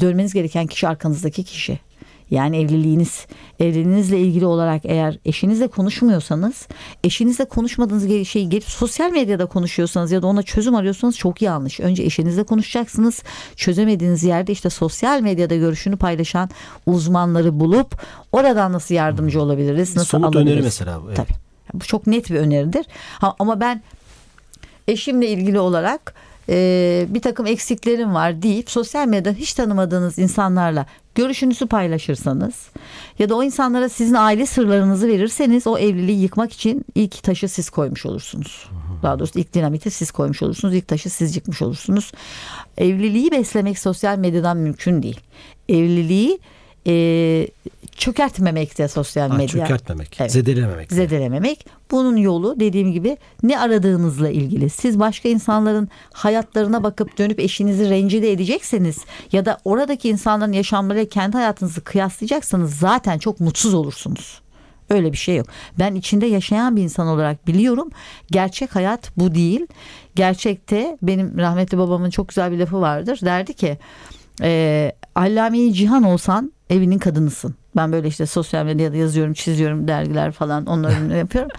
dönmeniz 0.00 0.34
gereken 0.34 0.66
kişi 0.66 0.88
arkanızdaki 0.88 1.44
kişi. 1.44 1.78
Yani 2.34 2.56
evliliğiniz, 2.56 3.26
evliliğinizle 3.60 4.18
ilgili 4.18 4.46
olarak 4.46 4.80
eğer 4.84 5.18
eşinizle 5.24 5.68
konuşmuyorsanız, 5.68 6.68
eşinizle 7.04 7.44
konuşmadığınız 7.44 8.28
şeyi 8.28 8.48
gelip 8.48 8.64
sosyal 8.64 9.10
medyada 9.10 9.46
konuşuyorsanız 9.46 10.12
ya 10.12 10.22
da 10.22 10.26
ona 10.26 10.42
çözüm 10.42 10.74
arıyorsanız 10.74 11.18
çok 11.18 11.42
yanlış. 11.42 11.80
Önce 11.80 12.02
eşinizle 12.02 12.44
konuşacaksınız. 12.44 13.22
Çözemediğiniz 13.56 14.24
yerde 14.24 14.52
işte 14.52 14.70
sosyal 14.70 15.20
medyada 15.20 15.56
görüşünü 15.56 15.96
paylaşan 15.96 16.50
uzmanları 16.86 17.60
bulup 17.60 18.02
oradan 18.32 18.72
nasıl 18.72 18.94
yardımcı 18.94 19.42
olabiliriz, 19.42 19.96
nasıl 19.96 20.08
Somut 20.08 20.36
alabiliriz? 20.36 20.52
öneri 20.52 20.62
mesela 20.62 21.02
bu, 21.02 21.06
evet. 21.06 21.16
Tabii. 21.16 21.38
Bu 21.74 21.84
çok 21.84 22.06
net 22.06 22.30
bir 22.30 22.36
öneridir. 22.36 22.86
Ha, 23.20 23.34
ama 23.38 23.60
ben 23.60 23.82
eşimle 24.88 25.28
ilgili 25.28 25.58
olarak 25.58 26.14
e, 26.48 27.06
bir 27.08 27.20
takım 27.20 27.46
eksiklerim 27.46 28.14
var 28.14 28.42
deyip 28.42 28.70
sosyal 28.70 29.08
medyada 29.08 29.38
hiç 29.38 29.52
tanımadığınız 29.52 30.18
insanlarla 30.18 30.86
görüşünüzü 31.14 31.66
paylaşırsanız 31.66 32.54
ya 33.18 33.28
da 33.28 33.36
o 33.36 33.42
insanlara 33.42 33.88
sizin 33.88 34.14
aile 34.14 34.46
sırlarınızı 34.46 35.08
verirseniz 35.08 35.66
o 35.66 35.78
evliliği 35.78 36.22
yıkmak 36.22 36.52
için 36.52 36.84
ilk 36.94 37.22
taşı 37.22 37.48
siz 37.48 37.70
koymuş 37.70 38.06
olursunuz. 38.06 38.68
Daha 39.02 39.18
doğrusu 39.18 39.38
ilk 39.38 39.54
dinamiti 39.54 39.90
siz 39.90 40.10
koymuş 40.10 40.42
olursunuz. 40.42 40.74
ilk 40.74 40.88
taşı 40.88 41.10
siz 41.10 41.36
yıkmış 41.36 41.62
olursunuz. 41.62 42.12
Evliliği 42.78 43.30
beslemek 43.30 43.78
sosyal 43.78 44.18
medyadan 44.18 44.56
mümkün 44.56 45.02
değil. 45.02 45.20
Evliliği 45.68 46.38
e, 46.86 46.92
çökertmemek 47.96 48.78
de 48.78 48.88
sosyal 48.88 49.28
Ha, 49.30 49.36
medya. 49.36 49.48
çökertmemek, 49.48 50.16
Evet 50.20 50.32
zedelememek. 50.32 50.92
zedelememek. 50.92 51.66
Bunun 51.90 52.16
yolu 52.16 52.60
dediğim 52.60 52.92
gibi 52.92 53.16
ne 53.42 53.60
aradığınızla 53.60 54.28
ilgili. 54.30 54.70
Siz 54.70 55.00
başka 55.00 55.28
insanların 55.28 55.88
hayatlarına 56.12 56.82
bakıp 56.82 57.18
dönüp 57.18 57.40
eşinizi 57.40 57.90
rencide 57.90 58.32
edecekseniz 58.32 58.98
ya 59.32 59.44
da 59.44 59.58
oradaki 59.64 60.08
insanların 60.08 60.52
yaşamlarıyla 60.52 61.08
kendi 61.08 61.36
hayatınızı 61.36 61.80
kıyaslayacaksanız 61.84 62.74
zaten 62.78 63.18
çok 63.18 63.40
mutsuz 63.40 63.74
olursunuz. 63.74 64.40
Öyle 64.90 65.12
bir 65.12 65.16
şey 65.16 65.36
yok. 65.36 65.46
Ben 65.78 65.94
içinde 65.94 66.26
yaşayan 66.26 66.76
bir 66.76 66.82
insan 66.82 67.06
olarak 67.06 67.46
biliyorum. 67.46 67.90
Gerçek 68.30 68.76
hayat 68.76 69.16
bu 69.18 69.34
değil. 69.34 69.66
Gerçekte 70.14 70.98
benim 71.02 71.38
rahmetli 71.38 71.78
babamın 71.78 72.10
çok 72.10 72.28
güzel 72.28 72.52
bir 72.52 72.58
lafı 72.58 72.80
vardır. 72.80 73.18
Derdi 73.22 73.54
ki 73.54 73.78
e, 74.42 74.92
Allame-i 75.14 75.72
Cihan 75.74 76.02
olsan 76.02 76.52
evinin 76.70 76.98
kadınısın. 76.98 77.54
Ben 77.76 77.92
böyle 77.92 78.08
işte 78.08 78.26
sosyal 78.26 78.64
medyada 78.64 78.96
yazıyorum, 78.96 79.32
çiziyorum 79.32 79.88
dergiler 79.88 80.32
falan 80.32 80.66
onları 80.66 81.16
yapıyorum. 81.16 81.50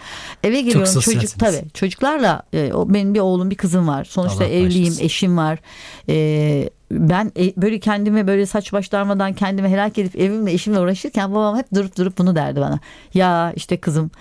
Eve 0.44 0.62
geliyorum 0.62 1.00
çocuk 1.00 1.40
tabii 1.40 1.70
çocuklarla 1.74 2.44
e, 2.54 2.74
o 2.74 2.94
benim 2.94 3.14
bir 3.14 3.20
oğlum 3.20 3.50
bir 3.50 3.56
kızım 3.56 3.88
var. 3.88 4.04
Sonuçta 4.04 4.46
Allah 4.46 4.54
evliyim, 4.54 4.86
bağışlasın. 4.86 5.06
eşim 5.06 5.38
var. 5.38 5.60
E, 6.10 6.70
ben 6.92 7.32
e, 7.40 7.54
böyle 7.58 7.80
kendime 7.80 8.28
böyle 8.28 8.46
saç 8.46 8.74
baş 8.74 8.92
darmadan 8.92 9.34
kendime 9.34 9.70
helak 9.70 9.98
edip 9.98 10.16
evimle 10.16 10.52
eşimle 10.52 10.80
uğraşırken 10.80 11.32
babam 11.32 11.58
hep 11.58 11.74
durup 11.74 11.98
durup 11.98 12.18
bunu 12.18 12.36
derdi 12.36 12.62
bana. 12.62 12.80
Ya 13.14 13.54
işte 13.56 13.78
kızım 13.78 14.12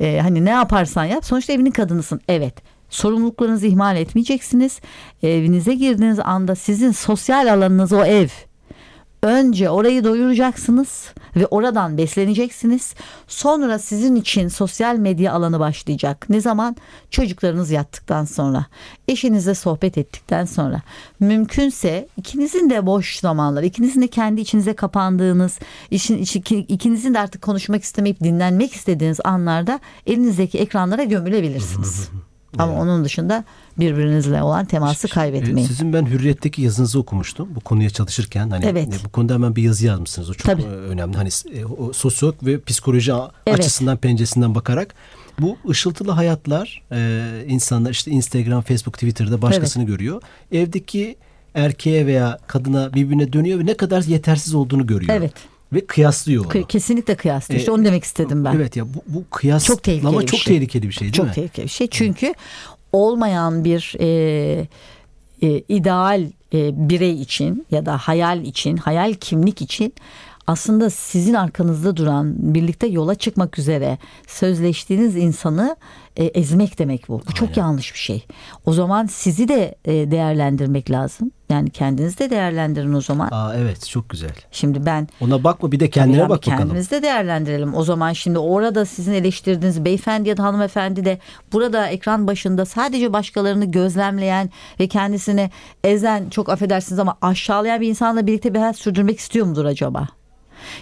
e, 0.00 0.20
hani 0.22 0.44
ne 0.44 0.50
yaparsan 0.50 1.04
yap 1.04 1.24
sonuçta 1.24 1.52
evinin 1.52 1.70
kadınısın. 1.70 2.20
Evet 2.28 2.54
sorumluluklarınızı 2.90 3.66
ihmal 3.66 3.96
etmeyeceksiniz. 3.96 4.80
Evinize 5.22 5.74
girdiğiniz 5.74 6.18
anda 6.18 6.54
sizin 6.54 6.90
sosyal 6.90 7.46
alanınız 7.54 7.92
o 7.92 8.04
ev. 8.04 8.28
Önce 9.22 9.70
orayı 9.70 10.04
doyuracaksınız 10.04 11.12
ve 11.36 11.46
oradan 11.46 11.98
besleneceksiniz. 11.98 12.94
Sonra 13.28 13.78
sizin 13.78 14.14
için 14.14 14.48
sosyal 14.48 14.96
medya 14.96 15.32
alanı 15.32 15.60
başlayacak. 15.60 16.26
Ne 16.30 16.40
zaman? 16.40 16.76
Çocuklarınız 17.10 17.70
yattıktan 17.70 18.24
sonra, 18.24 18.66
eşinizle 19.08 19.54
sohbet 19.54 19.98
ettikten 19.98 20.44
sonra. 20.44 20.82
Mümkünse 21.20 22.08
ikinizin 22.16 22.70
de 22.70 22.86
boş 22.86 23.18
zamanları, 23.18 23.66
ikinizin 23.66 24.02
de 24.02 24.08
kendi 24.08 24.40
içinize 24.40 24.72
kapandığınız, 24.72 25.58
işin 25.90 26.18
ikinizin 26.68 27.14
de 27.14 27.20
artık 27.20 27.42
konuşmak 27.42 27.82
istemeyip 27.82 28.20
dinlenmek 28.20 28.72
istediğiniz 28.72 29.18
anlarda 29.24 29.80
elinizdeki 30.06 30.58
ekranlara 30.58 31.04
gömülebilirsiniz. 31.04 32.08
Ama 32.58 32.72
onun 32.80 33.04
dışında 33.04 33.44
birbirinizle 33.78 34.42
olan 34.42 34.64
teması 34.64 35.08
kaybetmeyin. 35.08 35.56
Ee, 35.56 35.64
Sizin 35.64 35.92
ben 35.92 36.06
Hürriyet'teki 36.06 36.62
yazınızı 36.62 36.98
okumuştum 36.98 37.48
bu 37.54 37.60
konuya 37.60 37.90
çalışırken. 37.90 38.50
Hani 38.50 38.64
Evet. 38.66 38.88
e, 38.88 39.04
bu 39.04 39.08
konuda 39.08 39.34
hemen 39.34 39.56
bir 39.56 39.62
yazı 39.62 39.86
yazmışsınız. 39.86 40.30
O 40.30 40.34
çok 40.34 40.46
Tabii. 40.46 40.62
e, 40.62 40.66
önemli. 40.66 41.16
Hani 41.16 41.28
e, 41.28 41.92
sosyolog 41.92 42.34
ve 42.42 42.60
psikoloji 42.60 43.12
Evet. 43.46 43.58
açısından 43.58 43.96
penceresinden 43.96 44.54
bakarak 44.54 44.94
bu 45.38 45.56
ışıltılı 45.68 46.10
hayatlar 46.10 46.82
e, 46.92 47.24
insanlar 47.48 47.90
işte 47.90 48.10
Instagram, 48.10 48.62
Facebook, 48.62 48.94
Twitter'da 48.94 49.42
başkasını 49.42 49.84
görüyor. 49.84 50.22
Evdeki 50.52 51.16
erkeğe 51.54 52.06
veya 52.06 52.38
kadına 52.46 52.94
birbirine 52.94 53.32
dönüyor 53.32 53.58
ve 53.58 53.66
ne 53.66 53.74
kadar 53.76 54.02
yetersiz 54.02 54.54
olduğunu 54.54 54.86
görüyor. 54.86 55.14
Evet. 55.14 55.32
Ve 55.72 55.86
kıyaslıyor 55.86 56.44
onu. 56.44 56.66
Kesinlikle 56.66 57.14
kıyaslıyor. 57.14 57.60
İşte 57.60 57.72
Ee, 57.72 57.74
onu 57.74 57.84
demek 57.84 58.04
istedim 58.04 58.44
ben. 58.44 58.54
Evet 58.56 58.76
ya 58.76 58.84
bu, 58.94 59.02
bu 59.06 59.24
kıyaslama 59.30 59.76
Çok 59.76 59.82
tehlikeli 59.82 60.20
bir 60.20 60.26
çok 60.26 60.40
şey. 60.40 60.54
tehlikeli 60.54 60.88
bir 60.88 60.92
şey 60.92 61.00
değil 61.02 61.12
Çok 61.12 61.26
mi? 61.26 61.32
tehlikeli 61.32 61.64
bir 61.64 61.70
şey. 61.70 61.86
Çünkü 61.90 62.34
olmayan 62.92 63.64
bir 63.64 63.94
e, 64.00 64.06
e, 65.42 65.48
ideal 65.68 66.22
e, 66.54 66.88
birey 66.88 67.22
için 67.22 67.66
ya 67.70 67.86
da 67.86 67.96
hayal 67.96 68.44
için, 68.44 68.76
hayal 68.76 69.14
kimlik 69.14 69.62
için 69.62 69.92
aslında 70.50 70.90
sizin 70.90 71.34
arkanızda 71.34 71.96
duran, 71.96 72.34
birlikte 72.54 72.86
yola 72.86 73.14
çıkmak 73.14 73.58
üzere 73.58 73.98
sözleştiğiniz 74.26 75.16
insanı 75.16 75.76
e, 76.16 76.24
ezmek 76.24 76.78
demek 76.78 77.08
bu. 77.08 77.22
Bu 77.28 77.32
çok 77.34 77.56
yanlış 77.56 77.94
bir 77.94 77.98
şey. 77.98 78.26
O 78.66 78.72
zaman 78.72 79.06
sizi 79.06 79.48
de 79.48 79.74
e, 79.84 80.10
değerlendirmek 80.10 80.90
lazım. 80.90 81.30
Yani 81.48 81.70
kendinizi 81.70 82.18
de 82.18 82.30
değerlendirin 82.30 82.92
o 82.92 83.00
zaman. 83.00 83.28
Aa 83.32 83.54
evet 83.56 83.86
çok 83.88 84.08
güzel. 84.08 84.30
Şimdi 84.50 84.86
ben 84.86 85.08
Ona 85.20 85.44
bakma 85.44 85.72
bir 85.72 85.80
de 85.80 85.90
kendine 85.90 86.22
bak 86.22 86.30
bakalım. 86.30 86.58
Kendimizi 86.58 86.90
de 86.90 87.02
değerlendirelim. 87.02 87.74
O 87.74 87.84
zaman 87.84 88.12
şimdi 88.12 88.38
orada 88.38 88.84
sizin 88.84 89.12
eleştirdiğiniz 89.12 89.84
beyefendi 89.84 90.28
ya 90.28 90.36
da 90.36 90.42
hanımefendi 90.42 91.04
de 91.04 91.18
burada 91.52 91.86
ekran 91.86 92.26
başında 92.26 92.64
sadece 92.64 93.12
başkalarını 93.12 93.64
gözlemleyen 93.64 94.50
ve 94.80 94.88
kendisini 94.88 95.50
ezen 95.84 96.30
çok 96.30 96.48
affedersiniz 96.48 96.98
ama 96.98 97.16
aşağılayan 97.22 97.80
bir 97.80 97.88
insanla 97.88 98.26
birlikte 98.26 98.54
bir 98.54 98.58
hayat 98.58 98.76
sürdürmek 98.76 99.18
istiyor 99.18 99.46
mudur 99.46 99.64
acaba? 99.64 100.08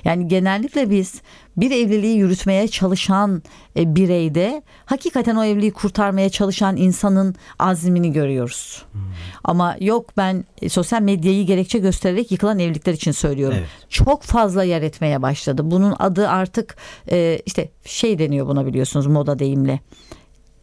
Yani 0.04 0.28
genellikle 0.28 0.90
biz 0.90 1.22
bir 1.56 1.70
evliliği 1.70 2.16
yürütmeye 2.16 2.68
çalışan 2.68 3.42
e, 3.76 3.96
bireyde 3.96 4.62
hakikaten 4.84 5.36
o 5.36 5.44
evliliği 5.44 5.72
kurtarmaya 5.72 6.30
çalışan 6.30 6.76
insanın 6.76 7.34
azmini 7.58 8.12
görüyoruz. 8.12 8.84
Hmm. 8.92 9.00
Ama 9.44 9.76
yok 9.80 10.16
ben 10.16 10.44
e, 10.62 10.68
sosyal 10.68 11.02
medyayı 11.02 11.46
gerekçe 11.46 11.78
göstererek 11.78 12.32
yıkılan 12.32 12.58
evlilikler 12.58 12.92
için 12.92 13.12
söylüyorum. 13.12 13.56
Evet. 13.58 13.68
Çok 13.88 14.22
fazla 14.22 14.64
yer 14.64 14.82
etmeye 14.82 15.22
başladı. 15.22 15.62
Bunun 15.64 15.94
adı 15.98 16.28
artık 16.28 16.76
e, 17.10 17.42
işte 17.46 17.70
şey 17.84 18.18
deniyor 18.18 18.46
buna 18.46 18.66
biliyorsunuz 18.66 19.06
moda 19.06 19.38
deyimle 19.38 19.80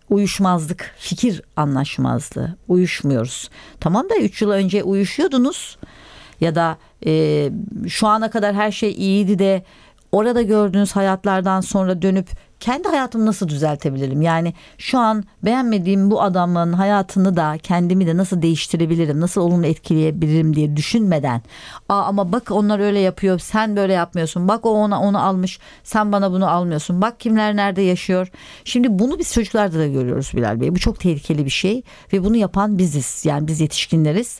uyuşmazlık, 0.09 0.95
fikir 0.99 1.41
anlaşmazlığı. 1.55 2.57
Uyuşmuyoruz. 2.67 3.49
Tamam 3.79 4.09
da 4.09 4.15
3 4.15 4.41
yıl 4.41 4.49
önce 4.49 4.83
uyuşuyordunuz 4.83 5.77
ya 6.41 6.55
da 6.55 6.77
e, 7.05 7.49
şu 7.87 8.07
ana 8.07 8.29
kadar 8.29 8.55
her 8.55 8.71
şey 8.71 8.91
iyiydi 8.91 9.39
de 9.39 9.63
orada 10.11 10.41
gördüğünüz 10.41 10.95
hayatlardan 10.95 11.61
sonra 11.61 12.01
dönüp 12.01 12.29
kendi 12.59 12.87
hayatımı 12.87 13.25
nasıl 13.25 13.47
düzeltebilirim? 13.47 14.21
Yani 14.21 14.53
şu 14.77 14.99
an 14.99 15.23
beğenmediğim 15.43 16.11
bu 16.11 16.21
adamın 16.21 16.73
hayatını 16.73 17.37
da 17.37 17.57
kendimi 17.63 18.07
de 18.07 18.17
nasıl 18.17 18.41
değiştirebilirim? 18.41 19.19
Nasıl 19.21 19.41
olumlu 19.41 19.65
etkileyebilirim 19.65 20.55
diye 20.55 20.75
düşünmeden. 20.75 21.41
Aa 21.89 22.01
ama 22.01 22.31
bak 22.31 22.51
onlar 22.51 22.79
öyle 22.79 22.99
yapıyor. 22.99 23.39
Sen 23.39 23.75
böyle 23.75 23.93
yapmıyorsun. 23.93 24.47
Bak 24.47 24.65
o 24.65 24.69
ona 24.69 25.01
onu 25.01 25.23
almış. 25.23 25.59
Sen 25.83 26.11
bana 26.11 26.31
bunu 26.31 26.49
almıyorsun. 26.49 27.01
Bak 27.01 27.19
kimler 27.19 27.55
nerede 27.55 27.81
yaşıyor. 27.81 28.31
Şimdi 28.63 28.99
bunu 28.99 29.19
biz 29.19 29.33
çocuklarda 29.33 29.79
da 29.79 29.87
görüyoruz 29.87 30.31
Bilal 30.35 30.61
Bey. 30.61 30.75
Bu 30.75 30.79
çok 30.79 30.99
tehlikeli 30.99 31.45
bir 31.45 31.49
şey 31.49 31.83
ve 32.13 32.23
bunu 32.23 32.35
yapan 32.35 32.77
biziz. 32.77 33.25
Yani 33.25 33.47
biz 33.47 33.59
yetişkinleriz 33.59 34.39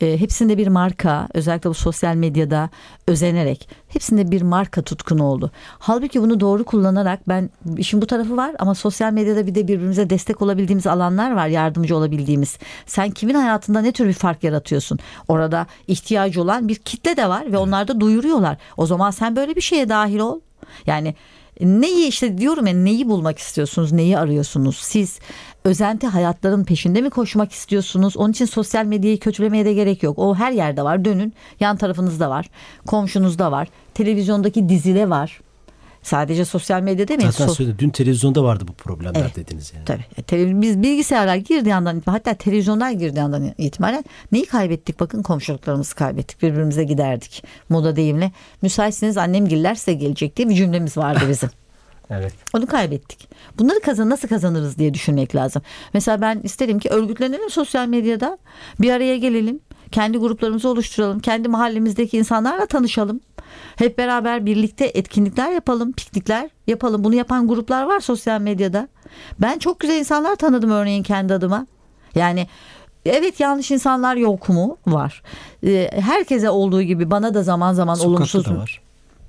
e, 0.00 0.20
hepsinde 0.20 0.58
bir 0.58 0.66
marka 0.66 1.28
özellikle 1.34 1.70
bu 1.70 1.74
sosyal 1.74 2.14
medyada 2.14 2.70
özenerek 3.06 3.68
hepsinde 3.88 4.30
bir 4.30 4.42
marka 4.42 4.82
tutkunu 4.82 5.24
oldu. 5.24 5.50
Halbuki 5.78 6.22
bunu 6.22 6.40
doğru 6.40 6.64
kullanarak 6.64 7.28
ben 7.28 7.50
işin 7.76 8.02
bu 8.02 8.06
tarafı 8.06 8.36
var 8.36 8.54
ama 8.58 8.74
sosyal 8.74 9.12
medyada 9.12 9.46
bir 9.46 9.54
de 9.54 9.68
birbirimize 9.68 10.10
destek 10.10 10.42
olabildiğimiz 10.42 10.86
alanlar 10.86 11.36
var 11.36 11.46
yardımcı 11.46 11.96
olabildiğimiz. 11.96 12.58
Sen 12.86 13.10
kimin 13.10 13.34
hayatında 13.34 13.80
ne 13.80 13.92
tür 13.92 14.08
bir 14.08 14.12
fark 14.12 14.44
yaratıyorsun? 14.44 14.98
Orada 15.28 15.66
ihtiyacı 15.86 16.42
olan 16.42 16.68
bir 16.68 16.74
kitle 16.74 17.16
de 17.16 17.28
var 17.28 17.52
ve 17.52 17.58
onlar 17.58 17.88
da 17.88 18.00
duyuruyorlar. 18.00 18.56
O 18.76 18.86
zaman 18.86 19.10
sen 19.10 19.36
böyle 19.36 19.56
bir 19.56 19.60
şeye 19.60 19.88
dahil 19.88 20.18
ol. 20.18 20.40
Yani 20.86 21.14
neyi 21.60 22.08
işte 22.08 22.38
diyorum 22.38 22.66
ya 22.66 22.74
neyi 22.74 23.08
bulmak 23.08 23.38
istiyorsunuz, 23.38 23.92
neyi 23.92 24.18
arıyorsunuz? 24.18 24.76
Siz 24.76 25.18
özenti 25.64 26.06
hayatların 26.06 26.64
peşinde 26.64 27.00
mi 27.00 27.10
koşmak 27.10 27.52
istiyorsunuz? 27.52 28.16
Onun 28.16 28.32
için 28.32 28.44
sosyal 28.44 28.84
medyayı 28.84 29.20
kötülemeye 29.20 29.64
de 29.64 29.74
gerek 29.74 30.02
yok. 30.02 30.18
O 30.18 30.34
her 30.34 30.52
yerde 30.52 30.82
var. 30.82 31.04
Dönün. 31.04 31.34
Yan 31.60 31.76
tarafınızda 31.76 32.30
var. 32.30 32.46
Komşunuzda 32.86 33.52
var. 33.52 33.68
Televizyondaki 33.94 34.68
dizide 34.68 35.10
var. 35.10 35.40
Sadece 36.04 36.44
sosyal 36.44 36.80
medyada 36.80 37.08
demeyin. 37.08 37.30
Zaten 37.30 37.48
so- 37.48 37.54
söyledi. 37.54 37.78
Dün 37.78 37.90
televizyonda 37.90 38.44
vardı 38.44 38.64
bu 38.68 38.72
problemler 38.72 39.20
evet, 39.20 39.36
dediniz 39.36 39.72
yani. 39.74 39.84
Tabii. 39.84 40.04
E, 40.16 40.22
Tele- 40.22 40.60
biz 40.60 40.82
bilgisayarlar 40.82 41.36
girdiği 41.36 41.74
andan 41.74 42.02
hatta 42.06 42.34
televizyonlar 42.34 42.90
girdiği 42.90 43.20
andan 43.20 43.54
itibaren 43.58 44.04
neyi 44.32 44.46
kaybettik? 44.46 45.00
Bakın 45.00 45.22
komşuluklarımızı 45.22 45.94
kaybettik. 45.94 46.42
Birbirimize 46.42 46.84
giderdik. 46.84 47.44
Moda 47.68 47.96
deyimle. 47.96 48.32
Müsaitseniz 48.62 49.16
annem 49.16 49.48
giller 49.48 49.74
size 49.74 49.92
gelecek 49.92 50.36
diye 50.36 50.48
bir 50.48 50.54
cümlemiz 50.54 50.96
vardı 50.96 51.24
bizim. 51.28 51.50
Evet. 52.10 52.32
Onu 52.54 52.66
kaybettik. 52.66 53.28
Bunları 53.58 53.80
kazan 53.80 54.10
nasıl 54.10 54.28
kazanırız 54.28 54.78
diye 54.78 54.94
düşünmek 54.94 55.34
lazım. 55.34 55.62
Mesela 55.94 56.20
ben 56.20 56.40
isterim 56.42 56.78
ki 56.78 56.88
örgütlenelim 56.88 57.50
sosyal 57.50 57.86
medyada. 57.86 58.38
Bir 58.80 58.90
araya 58.90 59.16
gelelim. 59.16 59.60
Kendi 59.92 60.18
gruplarımızı 60.18 60.68
oluşturalım. 60.68 61.20
Kendi 61.20 61.48
mahallemizdeki 61.48 62.18
insanlarla 62.18 62.66
tanışalım. 62.66 63.20
Hep 63.76 63.98
beraber 63.98 64.46
birlikte 64.46 64.84
etkinlikler 64.84 65.50
yapalım, 65.52 65.92
piknikler 65.92 66.50
yapalım. 66.66 67.04
Bunu 67.04 67.14
yapan 67.14 67.48
gruplar 67.48 67.84
var 67.84 68.00
sosyal 68.00 68.40
medyada. 68.40 68.88
Ben 69.40 69.58
çok 69.58 69.80
güzel 69.80 69.98
insanlar 69.98 70.36
tanıdım 70.36 70.70
örneğin 70.70 71.02
kendi 71.02 71.34
adıma. 71.34 71.66
Yani 72.14 72.46
Evet 73.06 73.40
yanlış 73.40 73.70
insanlar 73.70 74.16
yok 74.16 74.48
mu? 74.48 74.76
Var. 74.86 75.22
Ee, 75.66 75.90
herkese 75.92 76.50
olduğu 76.50 76.82
gibi 76.82 77.10
bana 77.10 77.34
da 77.34 77.42
zaman 77.42 77.72
zaman 77.72 77.94
Sokakta 77.94 78.16
olumsuz 78.16 78.44
da 78.44 78.56
var 78.56 78.83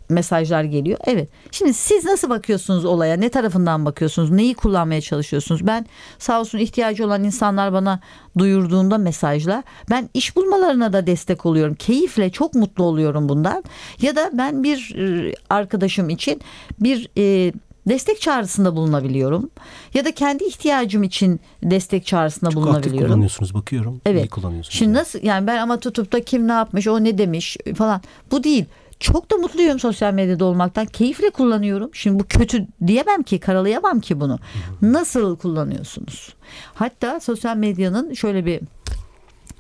mesajlar 0.10 0.64
geliyor. 0.64 1.00
Evet. 1.06 1.30
Şimdi 1.52 1.74
siz 1.74 2.06
nasıl 2.06 2.30
bakıyorsunuz 2.30 2.86
olaya? 2.86 3.18
Ne 3.18 3.30
tarafından 3.30 3.86
bakıyorsunuz? 3.86 4.32
Neyi 4.32 4.54
kullanmaya 4.54 5.02
çalışıyorsunuz? 5.02 5.68
Ben 5.68 5.86
sağ 6.20 6.40
olsun 6.40 6.58
ihtiyacı 6.58 7.06
olan 7.06 7.24
insanlar 7.24 7.74
bana 7.74 8.00
duyurduğunda 8.38 8.98
mesajla 8.98 9.64
ben 9.90 10.10
iş 10.14 10.36
bulmalarına 10.36 10.94
da 10.94 11.08
destek 11.08 11.46
oluyorum. 11.46 11.76
Keyifle 11.76 12.30
çok 12.30 12.54
mutlu 12.54 12.84
oluyorum 12.84 13.30
bundan. 13.30 13.64
Ya 14.02 14.16
da 14.16 14.30
ben 14.34 14.64
bir 14.64 14.96
e, 14.96 15.34
arkadaşım 15.50 16.10
için 16.10 16.42
bir 16.80 17.10
e, 17.18 17.54
destek 17.88 18.22
çağrısında 18.22 18.76
bulunabiliyorum. 18.76 19.50
Ya 19.94 20.06
da 20.06 20.12
kendi 20.12 20.44
ihtiyacım 20.44 21.04
için 21.04 21.40
destek 21.64 22.06
çağrısında 22.06 22.52
Çok 22.52 22.64
bulunabiliyorum. 22.64 23.00
Çok 23.00 23.08
kullanıyorsunuz 23.08 23.54
bakıyorum. 23.54 24.02
Evet. 24.06 24.26
İyi 24.26 24.30
kullanıyorsunuz. 24.30 24.78
Şimdi 24.78 24.90
yani. 24.90 25.00
nasıl 25.00 25.20
yani 25.24 25.48
ben 25.48 25.58
ama 25.58 25.80
tutup 25.80 26.12
da 26.12 26.24
kim 26.24 26.48
ne 26.48 26.52
yapmış 26.52 26.88
o 26.88 27.04
ne 27.04 27.18
demiş 27.18 27.58
falan 27.76 28.02
bu 28.32 28.44
değil. 28.44 28.66
Çok 29.00 29.32
da 29.32 29.36
mutluyum 29.36 29.80
sosyal 29.80 30.14
medyada 30.14 30.46
olmaktan. 30.46 30.86
Keyifle 30.86 31.30
kullanıyorum. 31.30 31.90
Şimdi 31.94 32.20
bu 32.20 32.24
kötü 32.28 32.68
diyemem 32.88 33.24
ki, 33.24 33.40
karalayamam 33.40 34.00
ki 34.00 34.20
bunu. 34.20 34.40
Nasıl 34.82 35.38
kullanıyorsunuz? 35.38 36.34
Hatta 36.74 37.20
sosyal 37.20 37.58
medyanın 37.58 38.14
şöyle 38.14 38.46
bir 38.46 38.62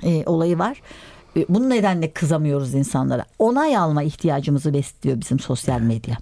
e, 0.03 0.23
olayı 0.25 0.59
var. 0.59 0.81
E, 1.37 1.45
bunun 1.49 1.69
nedenle 1.69 2.11
kızamıyoruz 2.11 2.73
insanlara. 2.73 3.25
Onay 3.39 3.77
alma 3.77 4.03
ihtiyacımızı 4.03 4.73
besliyor 4.73 5.21
bizim 5.21 5.39
sosyal 5.39 5.79
medya. 5.79 6.17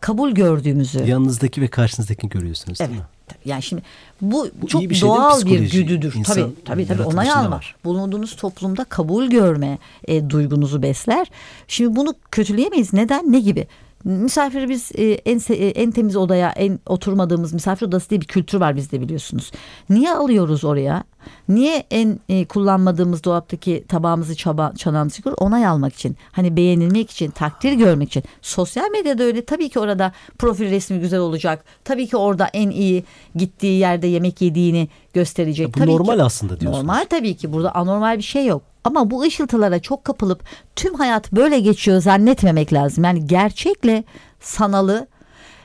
Kabul 0.00 0.30
gördüğümüzü. 0.30 0.98
Yanınızdaki 0.98 1.60
ve 1.60 1.68
karşınızdakini 1.68 2.30
görüyorsunuz 2.30 2.80
evet. 2.80 2.90
değil 2.90 3.00
mi? 3.00 3.06
Yani 3.44 3.62
şimdi 3.62 3.82
bu, 4.20 4.48
bu 4.62 4.66
çok 4.66 4.82
bir 4.82 4.94
şey 4.94 5.08
doğal 5.08 5.46
bir 5.46 5.70
güdüdür. 5.72 6.14
İnsan 6.14 6.34
tabii 6.34 6.54
tabii 6.64 6.86
tabii 6.86 7.02
onay 7.02 7.30
alma. 7.30 7.56
Var. 7.56 7.76
Bulunduğunuz 7.84 8.36
toplumda 8.36 8.84
kabul 8.84 9.26
görme 9.26 9.78
e, 10.08 10.30
duygunuzu 10.30 10.82
besler. 10.82 11.26
Şimdi 11.68 11.96
bunu 11.96 12.14
kötüleyemeyiz. 12.30 12.92
Neden? 12.92 13.32
Ne 13.32 13.40
gibi? 13.40 13.66
Misafiri 14.04 14.68
biz 14.68 14.90
e, 14.94 15.04
en 15.04 15.40
e, 15.48 15.54
en 15.54 15.90
temiz 15.90 16.16
odaya 16.16 16.50
en 16.50 16.78
oturmadığımız 16.86 17.52
misafir 17.52 17.86
odası 17.86 18.10
diye 18.10 18.20
bir 18.20 18.26
kültür 18.26 18.60
var 18.60 18.76
bizde 18.76 19.00
biliyorsunuz. 19.00 19.52
Niye 19.90 20.12
alıyoruz 20.12 20.64
oraya? 20.64 21.04
Niye 21.48 21.86
en 21.90 22.20
e, 22.28 22.44
kullanmadığımız 22.44 23.24
dolaptaki 23.24 23.84
tabağımızı 23.88 24.36
çaba, 24.36 24.72
çanağımızı 24.76 25.16
çıkıyor? 25.16 25.36
Onay 25.38 25.66
almak 25.66 25.94
için. 25.94 26.16
Hani 26.32 26.56
beğenilmek 26.56 27.10
için, 27.10 27.30
takdir 27.30 27.72
görmek 27.72 28.08
için. 28.08 28.22
Sosyal 28.42 28.90
medyada 28.90 29.22
öyle. 29.22 29.44
Tabii 29.44 29.68
ki 29.68 29.78
orada 29.78 30.12
profil 30.38 30.70
resmi 30.70 31.00
güzel 31.00 31.20
olacak. 31.20 31.64
Tabii 31.84 32.06
ki 32.06 32.16
orada 32.16 32.46
en 32.52 32.70
iyi 32.70 33.04
gittiği 33.34 33.78
yerde 33.78 34.06
yemek 34.06 34.40
yediğini 34.40 34.88
gösterecek. 35.12 35.68
Ya 35.68 35.74
bu 35.74 35.78
tabii 35.78 35.90
normal 35.90 36.16
ki, 36.16 36.22
aslında 36.22 36.60
diyorsunuz. 36.60 36.86
Normal 36.86 37.06
tabii 37.10 37.36
ki. 37.36 37.52
Burada 37.52 37.74
anormal 37.74 38.18
bir 38.18 38.22
şey 38.22 38.46
yok. 38.46 38.69
Ama 38.84 39.10
bu 39.10 39.22
ışıltılara 39.22 39.78
çok 39.78 40.04
kapılıp 40.04 40.44
tüm 40.76 40.94
hayat 40.94 41.32
böyle 41.32 41.60
geçiyor 41.60 42.00
zannetmemek 42.00 42.72
lazım. 42.72 43.04
Yani 43.04 43.26
gerçekle 43.26 44.04
sanalı 44.40 45.06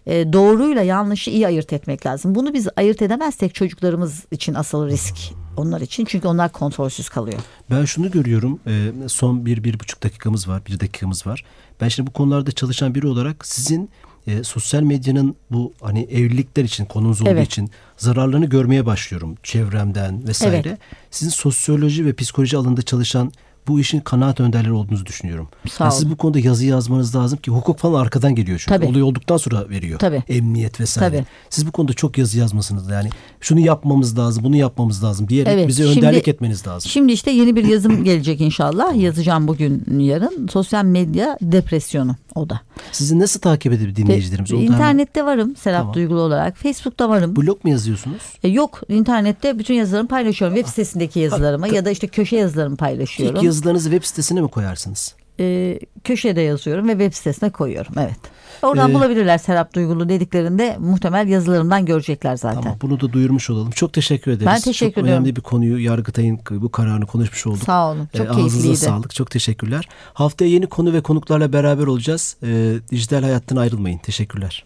e, 0.05 0.33
doğruyla 0.33 0.81
yanlışı 0.81 1.31
iyi 1.31 1.47
ayırt 1.47 1.73
etmek 1.73 2.05
lazım. 2.05 2.35
Bunu 2.35 2.53
biz 2.53 2.67
ayırt 2.75 3.01
edemezsek 3.01 3.55
çocuklarımız 3.55 4.25
için 4.31 4.53
asıl 4.53 4.87
risk 4.87 5.15
onlar 5.57 5.81
için. 5.81 6.05
Çünkü 6.05 6.27
onlar 6.27 6.51
kontrolsüz 6.51 7.09
kalıyor. 7.09 7.39
Ben 7.71 7.85
şunu 7.85 8.11
görüyorum. 8.11 8.59
E, 8.67 8.91
son 9.07 9.45
bir, 9.45 9.63
bir 9.63 9.79
buçuk 9.79 10.03
dakikamız 10.03 10.47
var. 10.47 10.61
Bir 10.65 10.79
dakikamız 10.79 11.27
var. 11.27 11.45
Ben 11.81 11.87
şimdi 11.87 12.07
bu 12.07 12.13
konularda 12.13 12.51
çalışan 12.51 12.95
biri 12.95 13.07
olarak 13.07 13.45
sizin 13.45 13.89
e, 14.27 14.43
sosyal 14.43 14.81
medyanın 14.81 15.35
bu 15.51 15.73
hani 15.81 16.01
evlilikler 16.01 16.63
için 16.63 16.85
konumuz 16.85 17.21
olduğu 17.21 17.29
evet. 17.29 17.47
için 17.47 17.69
zararlarını 17.97 18.45
görmeye 18.45 18.85
başlıyorum 18.85 19.35
çevremden 19.43 20.27
vesaire. 20.27 20.67
Evet. 20.67 20.79
Sizin 21.11 21.31
sosyoloji 21.31 22.05
ve 22.05 22.13
psikoloji 22.13 22.57
alanında 22.57 22.81
çalışan 22.81 23.31
bu 23.67 23.79
işin 23.79 23.99
kanaat 23.99 24.39
önderleri 24.39 24.71
olduğunuzu 24.71 25.05
düşünüyorum. 25.05 25.47
Sağ 25.69 25.83
yani 25.83 25.93
siz 25.93 26.09
bu 26.09 26.15
konuda 26.17 26.39
yazı 26.39 26.65
yazmanız 26.65 27.15
lazım 27.15 27.39
ki 27.39 27.51
hukuk 27.51 27.79
falan 27.79 28.01
arkadan 28.01 28.35
geliyor 28.35 28.59
çünkü. 28.59 28.79
Tabii. 28.79 28.91
Olay 28.91 29.03
olduktan 29.03 29.37
sonra 29.37 29.69
veriyor. 29.69 29.99
Tabii. 29.99 30.23
Emniyet 30.29 30.79
vesaire. 30.79 31.17
Tabii. 31.17 31.25
Siz 31.49 31.67
bu 31.67 31.71
konuda 31.71 31.93
çok 31.93 32.17
yazı 32.17 32.39
yazmasınız 32.39 32.89
yani 32.89 33.09
şunu 33.41 33.59
yapmamız 33.59 34.17
lazım, 34.17 34.43
bunu 34.43 34.55
yapmamız 34.55 35.03
lazım 35.03 35.29
diyerek 35.29 35.53
evet, 35.53 35.67
bize 35.67 35.83
şimdi, 35.83 35.97
önderlik 35.97 36.27
etmeniz 36.27 36.67
lazım. 36.67 36.91
Şimdi 36.91 37.11
işte 37.11 37.31
yeni 37.31 37.55
bir 37.55 37.63
yazım 37.63 38.03
gelecek 38.03 38.41
inşallah. 38.41 38.95
Yazacağım 38.95 39.47
bugün 39.47 39.99
yarın. 39.99 40.47
Sosyal 40.47 40.85
medya 40.85 41.37
depresyonu 41.41 42.15
o 42.35 42.49
da. 42.49 42.61
Sizi 42.91 43.19
nasıl 43.19 43.39
takip 43.39 43.73
edebilir 43.73 43.95
dinleyicilerimiz? 43.95 44.51
De, 44.51 44.55
internette 44.55 45.19
hemen... 45.19 45.33
varım 45.33 45.55
Serap 45.55 45.79
tamam. 45.79 45.93
Duygulu 45.93 46.19
olarak. 46.19 46.57
Facebook'ta 46.57 47.09
varım. 47.09 47.35
Blog 47.35 47.63
mu 47.63 47.71
yazıyorsunuz? 47.71 48.21
E, 48.43 48.47
yok. 48.47 48.81
internette 48.89 49.59
bütün 49.59 49.73
yazılarımı 49.73 50.07
paylaşıyorum. 50.07 50.57
Web 50.57 50.69
sitesindeki 50.69 51.19
yazılarımı 51.19 51.67
ya 51.67 51.85
da 51.85 51.89
işte 51.89 52.07
köşe 52.07 52.35
yazılarımı 52.35 52.77
paylaşıyorum. 52.77 53.35
İlk 53.35 53.43
yazılarınızı 53.55 53.89
web 53.91 54.03
sitesine 54.07 54.41
mi 54.41 54.47
koyarsınız? 54.47 55.15
e, 55.39 55.79
köşede 56.03 56.41
yazıyorum 56.41 56.87
ve 56.87 56.91
web 56.91 57.13
sitesine 57.13 57.49
koyuyorum. 57.49 57.93
Evet. 57.99 58.17
Oradan 58.61 58.91
Ee, 58.91 58.93
bulabilirler 58.93 59.37
Serap 59.37 59.73
Duygulu 59.73 60.09
dediklerinde 60.09 60.77
muhtemel 60.79 61.27
yazılarımdan 61.27 61.85
görecekler 61.85 62.35
zaten. 62.37 62.61
Tamam 62.61 62.77
bunu 62.81 62.99
da 63.01 63.13
duyurmuş 63.13 63.49
olalım. 63.49 63.71
Çok 63.71 63.93
teşekkür 63.93 64.31
ederiz. 64.31 64.45
Ben 64.47 64.59
teşekkür 64.59 64.93
Çok 64.93 65.03
ediyorum. 65.03 65.23
önemli 65.23 65.35
bir 65.35 65.41
konuyu 65.41 65.77
Yargıtay'ın 65.85 66.39
bu 66.51 66.71
kararını 66.71 67.05
konuşmuş 67.05 67.47
olduk. 67.47 67.63
Sağ 67.63 67.91
olun. 67.91 68.09
Çok 68.17 68.27
Ee, 68.27 68.31
keyifliydi. 68.31 68.77
sağlık. 68.77 69.15
Çok 69.15 69.31
teşekkürler. 69.31 69.89
Haftaya 70.13 70.51
yeni 70.51 70.67
konu 70.67 70.93
ve 70.93 71.01
konuklarla 71.01 71.53
beraber 71.53 71.87
olacağız. 71.87 72.35
Ee, 72.43 72.73
dijital 72.91 73.21
hayattan 73.23 73.55
ayrılmayın. 73.55 73.97
Teşekkürler. 73.97 74.65